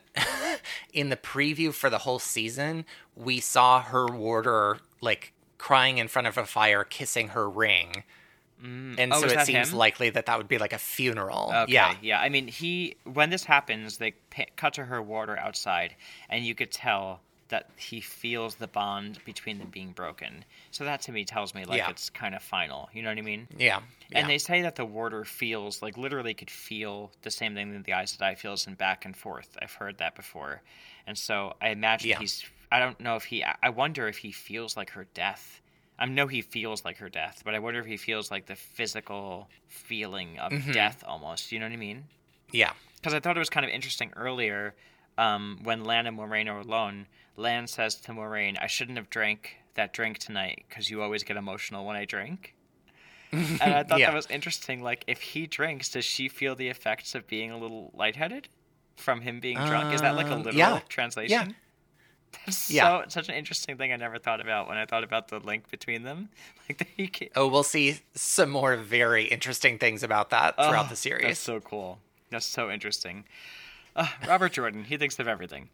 [0.93, 2.85] in the preview for the whole season,
[3.15, 8.03] we saw her warder like crying in front of a fire, kissing her ring.
[8.63, 8.95] Mm.
[8.97, 9.77] And Oh, so it seems him?
[9.77, 11.51] likely that that would be like a funeral.
[11.55, 11.95] Okay, Yeah.
[12.01, 12.19] yeah.
[12.19, 14.13] I mean, he when this happens, they
[14.57, 15.95] cut to her warder outside,
[16.29, 20.45] and you could tell that he feels the bond between them being broken.
[20.71, 21.89] So that to me tells me like Yeah.
[21.89, 22.89] it's kind of final.
[22.93, 23.47] You know what I mean?
[23.57, 23.81] Yeah.
[24.11, 27.83] And they say that the warder feels like literally could feel the same thing that
[27.85, 29.57] the Aes Sedai feels and back and forth.
[29.61, 30.61] I've heard that before,
[31.07, 32.19] and so I imagine Yeah.
[32.19, 32.45] he's.
[32.71, 33.43] I don't know if he.
[33.43, 35.59] I- I wonder if he feels like her death.
[35.97, 38.55] I know he feels like her death, but I wonder if he feels like the
[38.55, 40.71] physical feeling of Mm-hmm.
[40.71, 41.51] death almost.
[41.51, 42.05] You know what I mean?
[42.51, 42.73] yeah.
[42.95, 44.75] Because I thought it was kind of interesting earlier
[45.17, 47.07] um, when Lan and Moiraine are alone.
[47.39, 51.37] Lan says to Moiraine, "I shouldn't have drank that drink tonight because you always get
[51.37, 52.53] emotional when I drink."
[53.31, 54.07] and I thought Yeah.
[54.09, 54.81] that was interesting.
[54.81, 58.47] Like, if he drinks, does she feel the effects of being a little lightheaded
[58.95, 59.93] from him being drunk?
[59.93, 60.79] Is that like a Um, literal yeah.
[60.89, 61.55] translation?
[62.45, 63.03] That's Yeah.
[63.03, 65.69] so such an interesting thing I never thought about when I thought about the link
[65.71, 66.29] between them.
[66.69, 70.85] Like, that he can, Oh, we'll see some more very interesting things about that throughout
[70.85, 71.23] Oh, the series.
[71.25, 71.99] That's so cool.
[72.29, 73.25] That's so interesting.
[73.95, 75.69] Uh, Robert Jordan, he thinks of everything.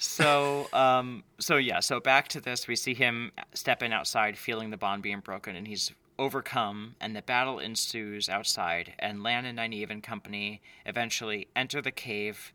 [0.00, 1.80] So, um, so yeah.
[1.80, 5.68] So back to this, we see him stepping outside, feeling the bond being broken, and
[5.68, 6.94] he's overcome.
[7.02, 8.94] And the battle ensues outside.
[8.98, 12.54] And Lan and Nynaeve and company eventually enter the cave,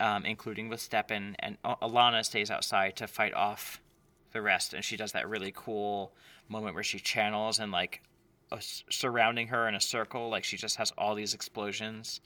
[0.00, 1.36] um, including with Stepin.
[1.38, 3.80] And Alanna stays outside to fight off
[4.32, 4.74] the rest.
[4.74, 6.12] And she does that really cool
[6.48, 8.02] moment where she channels and like
[8.50, 12.20] uh, surrounding her in a circle, like she just has all these explosions.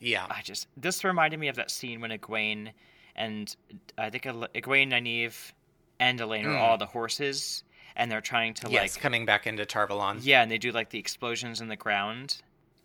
[0.00, 0.26] Yeah.
[0.28, 2.72] I just this reminded me of that scene when Egwene
[3.18, 3.54] and
[3.98, 5.52] I think Egwene, Nynaeve,
[6.00, 7.64] and Elayne are all the horses,
[7.96, 8.72] and they're trying to Mm.
[8.72, 10.20] yes, like coming back into Tar Valon.
[10.22, 12.40] yeah, and they do like the explosions in the ground.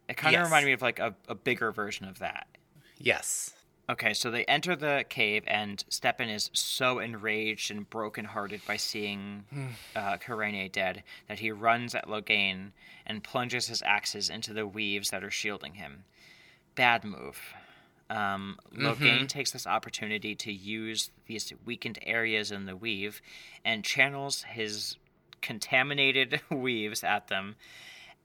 [0.10, 0.46] It kind of Yes.
[0.48, 2.48] reminded me of like a, a bigger version of that.
[2.98, 3.54] Yes.
[3.90, 9.44] Okay, so they enter the cave, and Stepin is so enraged and brokenhearted by seeing
[9.96, 12.72] uh, Kerene dead that he runs at Logain
[13.06, 16.06] and plunges his axes into the weaves that are shielding him.
[16.76, 17.54] Bad move.
[18.10, 23.22] Um, Logain takes this opportunity to use these weakened areas in the weave
[23.66, 24.98] and channels his
[25.42, 27.56] contaminated weaves at them,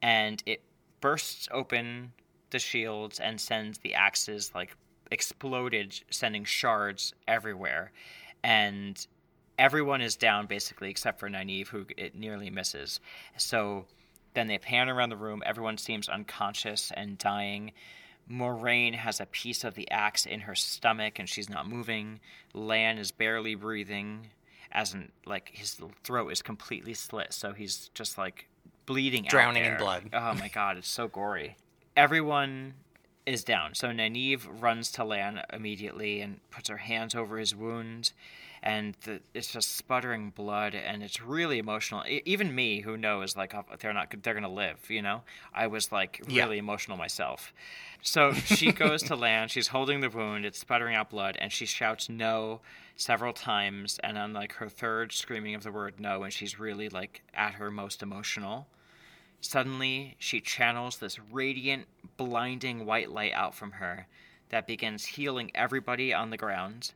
[0.03, 0.63] and it
[1.01, 2.13] bursts open
[2.51, 4.77] the shields and sends the axes like
[5.11, 7.93] exploded, sending shards everywhere,
[8.43, 9.07] and
[9.59, 13.01] everyone is down basically except for Nynaeve, who it nearly misses.
[13.37, 13.87] So
[14.35, 15.43] then they pan around the room.
[15.45, 17.73] Everyone seems unconscious and dying.
[18.31, 22.21] Moiraine has a piece of the axe in her stomach and she's not moving.
[22.53, 24.29] Lan is barely breathing,
[24.73, 28.49] as in like his throat is completely slit, so he's just like
[28.87, 30.11] bleeding, out Drowning in blood.
[30.13, 31.57] Oh my god, it's so gory.
[31.97, 32.75] Everyone
[33.29, 33.75] is down.
[33.75, 38.13] So Nynaeve runs to Lan immediately and puts her hands over his wound,
[38.63, 42.05] and the, it's just sputtering blood, and it's really emotional.
[42.09, 45.23] E- even me, who knows, like they're not, they're gonna live, you know.
[45.55, 46.45] I was like Yeah.
[46.45, 47.53] really emotional myself.
[48.03, 49.49] So she goes to Lan.
[49.49, 50.45] She's holding the wound.
[50.45, 52.61] It's sputtering out blood, and she shouts "no"
[52.97, 54.01] several times.
[54.03, 57.55] And on like her third screaming of the word "no," and she's really like at
[57.55, 58.67] her most emotional.
[59.41, 61.87] Suddenly, she channels this radiant,
[62.17, 64.07] blinding white light out from her
[64.49, 66.93] that begins healing everybody on the ground.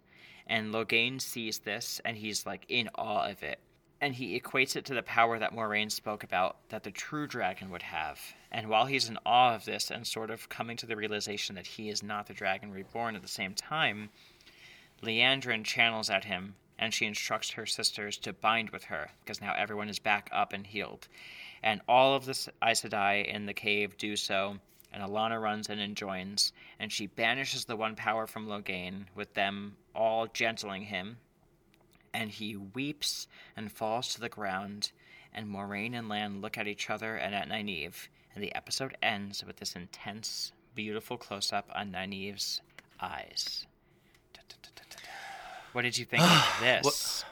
[0.46, 3.60] And Logain sees this and he's like in awe of it.
[4.00, 7.70] And he equates it to the power that Moiraine spoke about that the true dragon
[7.70, 8.20] would have.
[8.50, 11.68] And while he's in awe of this and sort of coming to the realization that
[11.68, 14.10] he is not the dragon reborn at the same time,
[15.02, 19.54] Liandrin channels at him and she instructs her sisters to bind with her because now
[19.56, 21.06] everyone is back up and healed.
[21.62, 22.32] And all of the
[22.64, 24.56] Aes Sedai in the cave do so,
[24.92, 29.34] and Alanna runs in and joins, and she banishes the one power from Logain, with
[29.34, 31.18] them all gentling him.
[32.12, 34.92] And he weeps and falls to the ground,
[35.32, 39.44] and Moiraine and Lan look at each other and at Nynaeve, and the episode ends
[39.44, 42.60] with this intense, beautiful close up on Nynaeve's
[43.00, 43.66] eyes.
[45.72, 47.24] What did you think of this?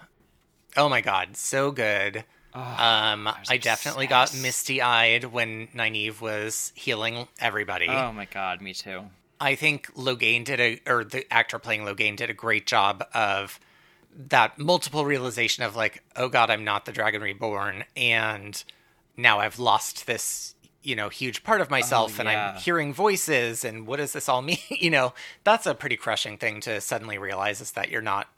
[0.77, 2.25] Oh my god, so good.
[2.55, 7.89] Um, was I definitely got misty eyed when Nynaeve was healing everybody.
[7.89, 9.03] Oh my god, me too.
[9.41, 13.59] I think Logain did a, or the actor playing Logain did a great job of
[14.29, 18.63] that multiple realization of like, oh god, I'm not the Dragon Reborn, and
[19.17, 22.53] now I've lost this, you know, huge part of myself, and Oh, yeah.
[22.55, 24.59] I'm hearing voices, and what does this all mean?
[24.69, 28.29] you know, that's a pretty crushing thing to suddenly realize is that you're not,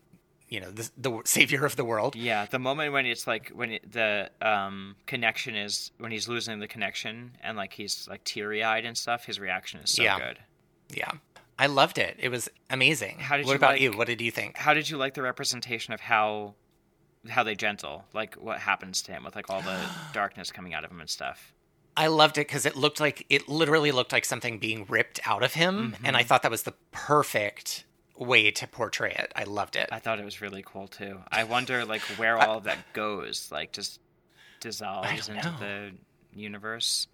[0.52, 2.14] you know, the, the savior of the world.
[2.14, 6.58] Yeah, the moment when it's like when it, the um, connection is when he's losing
[6.60, 9.24] the connection and like he's like teary eyed and stuff.
[9.24, 10.18] His reaction is so Yeah.
[10.18, 10.38] good.
[10.94, 11.12] Yeah.
[11.58, 12.16] I loved it.
[12.18, 13.18] It was amazing.
[13.18, 13.92] How did what you about like- you?
[13.92, 14.56] What did you think?
[14.56, 16.54] How did you like the representation of how
[17.28, 19.78] how they gentle, like what happens to him with like all the
[20.12, 21.54] darkness coming out of him and stuff?
[21.96, 25.42] I loved it because it looked like it literally looked like something being ripped out
[25.42, 26.16] of him, and Mm-hmm.
[26.16, 27.84] I thought that was the perfect
[28.22, 29.32] way to portray it.
[29.36, 29.88] I loved it.
[29.92, 31.18] I thought it was really cool too.
[31.30, 34.00] I wonder like where all of that goes, like just
[34.60, 35.56] dissolves into know.
[35.58, 35.90] the
[36.34, 37.06] universe.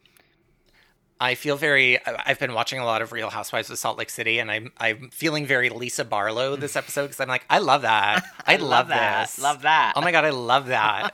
[1.20, 1.98] I feel very.
[2.06, 4.70] I- I've been watching a lot of Real Housewives of Salt Lake City, and I'm
[4.78, 8.24] I'm feeling very Lisa Barlow this episode because I'm like, I love that.
[8.46, 9.26] I, love, that.
[9.26, 9.40] this.
[9.40, 9.94] Love that.
[9.96, 11.10] Oh my god, I love that.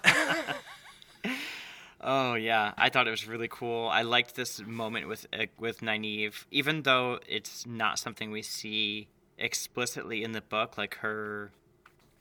[2.06, 3.88] Oh yeah, I thought it was really cool.
[3.88, 9.08] I liked this moment with uh, with Nynaeve, even though it's not something we see
[9.38, 11.50] explicitly in the book, like her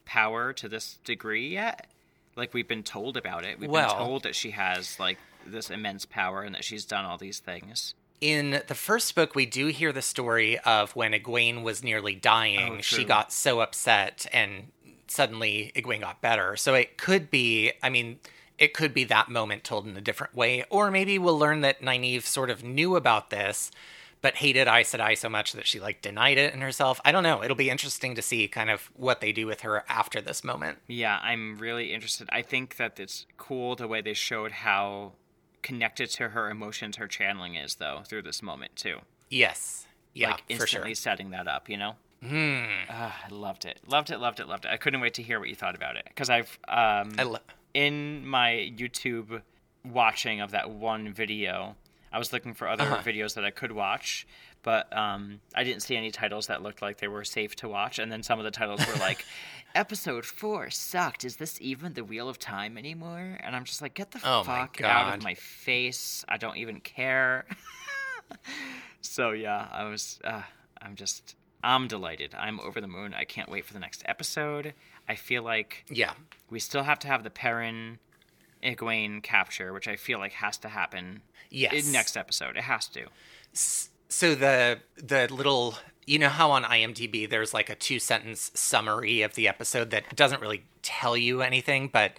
[0.04, 1.86] power to this degree yet.
[2.36, 3.58] Like we've been told about it.
[3.58, 7.04] We've Well- been told that she has like this immense power and that she's done
[7.04, 7.94] all these things.
[8.20, 12.76] in the first book, we do hear the story of when Egwene was nearly dying.
[12.78, 14.70] Oh, she got so upset, and
[15.08, 16.56] suddenly Egwene got better.
[16.56, 18.20] So it could be, I mean,
[18.56, 20.64] it could be that moment told in a different way.
[20.70, 23.70] Or maybe we'll learn that Nynaeve sort of knew about this,
[24.24, 26.98] but hated Aes Sedai so much that she, like, denied it in herself.
[27.04, 27.44] I don't know.
[27.44, 30.78] It'll be interesting to see kind of what they do with her after this moment.
[30.86, 32.30] Yeah, I'm really interested.
[32.32, 35.12] I think that it's cool the way they showed how
[35.62, 39.00] connected to her emotions her channeling is, though, through this moment too.
[39.28, 39.86] Yes.
[40.14, 40.62] Yeah, like for sure.
[40.62, 41.96] instantly setting that up, you know.
[42.26, 42.64] Hmm.
[42.88, 44.70] Ah, I loved it, loved it, loved it, loved it.
[44.70, 47.40] I couldn't wait to hear what you thought about it because I've um, lo-
[47.74, 49.42] in my YouTube
[49.84, 51.76] watching of that one video,
[52.14, 53.02] I was looking for other Uh-huh.
[53.02, 54.26] videos that I could watch,
[54.62, 57.98] but um, I didn't see any titles that looked like they were safe to watch.
[57.98, 59.24] And then some of the titles were like,
[59.74, 61.24] "Episode four sucked.
[61.24, 64.44] Is this even the Wheel of Time anymore?" And I'm just like, "Get the Oh
[64.44, 66.24] fuck out of my face!
[66.28, 67.44] I don't even care."
[69.00, 70.18] so yeah, I was.
[70.24, 70.42] Uh,
[70.80, 71.36] I'm just.
[71.62, 72.34] I'm delighted.
[72.38, 73.14] I'm over the moon.
[73.14, 74.74] I can't wait for the next episode.
[75.08, 76.12] I feel like Yeah.
[76.50, 77.98] we still have to have the Perrin
[78.64, 81.86] Egwene capture, which I feel like has to happen Yes.
[81.86, 82.56] in next episode.
[82.56, 83.06] It has to.
[84.08, 85.76] So the the little
[86.06, 90.14] you know how on IMDb there's like a two sentence summary of the episode that
[90.16, 92.12] doesn't really tell you anything, but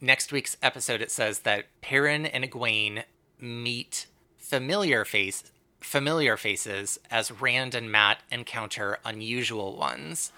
[0.00, 3.04] next week's episode it says that Perrin and Egwene
[3.40, 4.06] meet
[4.38, 5.44] familiar face
[5.80, 10.32] familiar faces as Rand and Mat encounter unusual ones.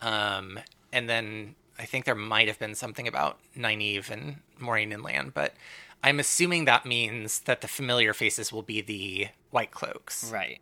[0.00, 0.58] Um,
[0.92, 5.34] and then I think there might have been something about Nynaeve and Moiraine and Land,
[5.34, 5.54] but
[6.02, 10.30] I'm assuming that means that the familiar faces will be the White Cloaks.
[10.32, 10.60] Right.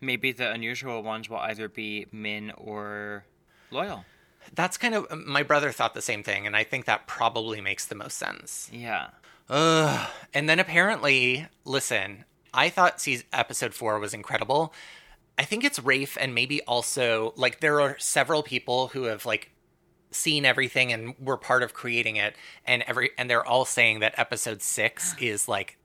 [0.00, 3.24] Maybe the unusual ones will either be Min or
[3.70, 4.04] Loial.
[4.54, 7.60] That's kind of um, my brother thought the same thing, and I think that probably
[7.60, 8.68] makes the most sense.
[8.72, 9.08] Yeah.
[9.48, 10.08] Ugh.
[10.32, 14.72] And then apparently, listen, I thought season, episode four was incredible.
[15.38, 19.50] I think it's Rafe and maybe also like there are several people who have like
[20.10, 22.34] seen everything and were part of creating it,
[22.66, 25.76] and every and they're all saying that episode six is like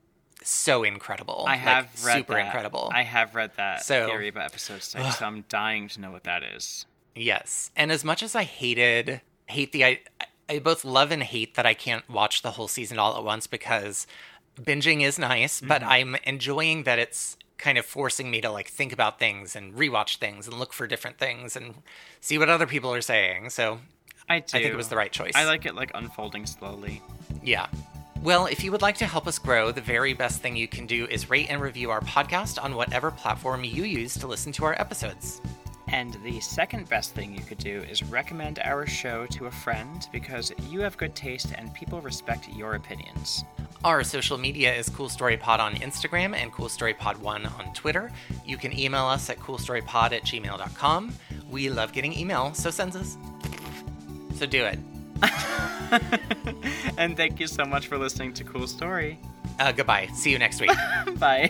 [0.44, 1.46] so incredible.
[1.48, 2.46] I Like, have read super that.
[2.46, 2.92] incredible.
[2.94, 6.24] I have read that So- theory about episode six, so I'm dying to know what
[6.26, 6.86] that is.
[7.16, 7.72] Yes.
[7.76, 10.00] And as much as I hated hate the I,
[10.50, 13.48] I both love and hate that I can't watch the whole season all at once
[13.48, 14.06] because
[14.60, 15.92] binging is nice, but mm-hmm.
[15.92, 20.18] I'm enjoying that it's kind of forcing me to like think about things and rewatch
[20.18, 21.76] things and look for different things and
[22.22, 23.50] see what other people are saying.
[23.50, 23.80] So,
[24.30, 24.58] I do.
[24.58, 25.34] I think it was the right choice.
[25.36, 27.02] I like it like unfolding slowly.
[27.44, 27.68] yeah.
[28.24, 30.88] Well, if you would like to help us grow, the very best thing you can
[30.88, 34.66] do is rate and review our podcast on whatever platform you use to listen to
[34.66, 35.42] our episodes.
[35.90, 40.08] And the second best thing you could do is recommend our show to a friend
[40.12, 43.44] because you have good taste and people respect your opinions.
[43.84, 47.74] Our social media is Cool Story Pod on Instagram and Cool Story Pod 1 on
[47.76, 48.12] Twitter.
[48.44, 51.14] You can email us at coolstorypod at gmail.com.
[51.52, 53.18] We love getting email, so send us.
[54.36, 54.80] So do it.
[56.98, 59.18] and thank you so much for listening to Cool Story.
[59.60, 60.08] Uh, goodbye.
[60.14, 60.72] See you next week.
[61.20, 61.50] Bye.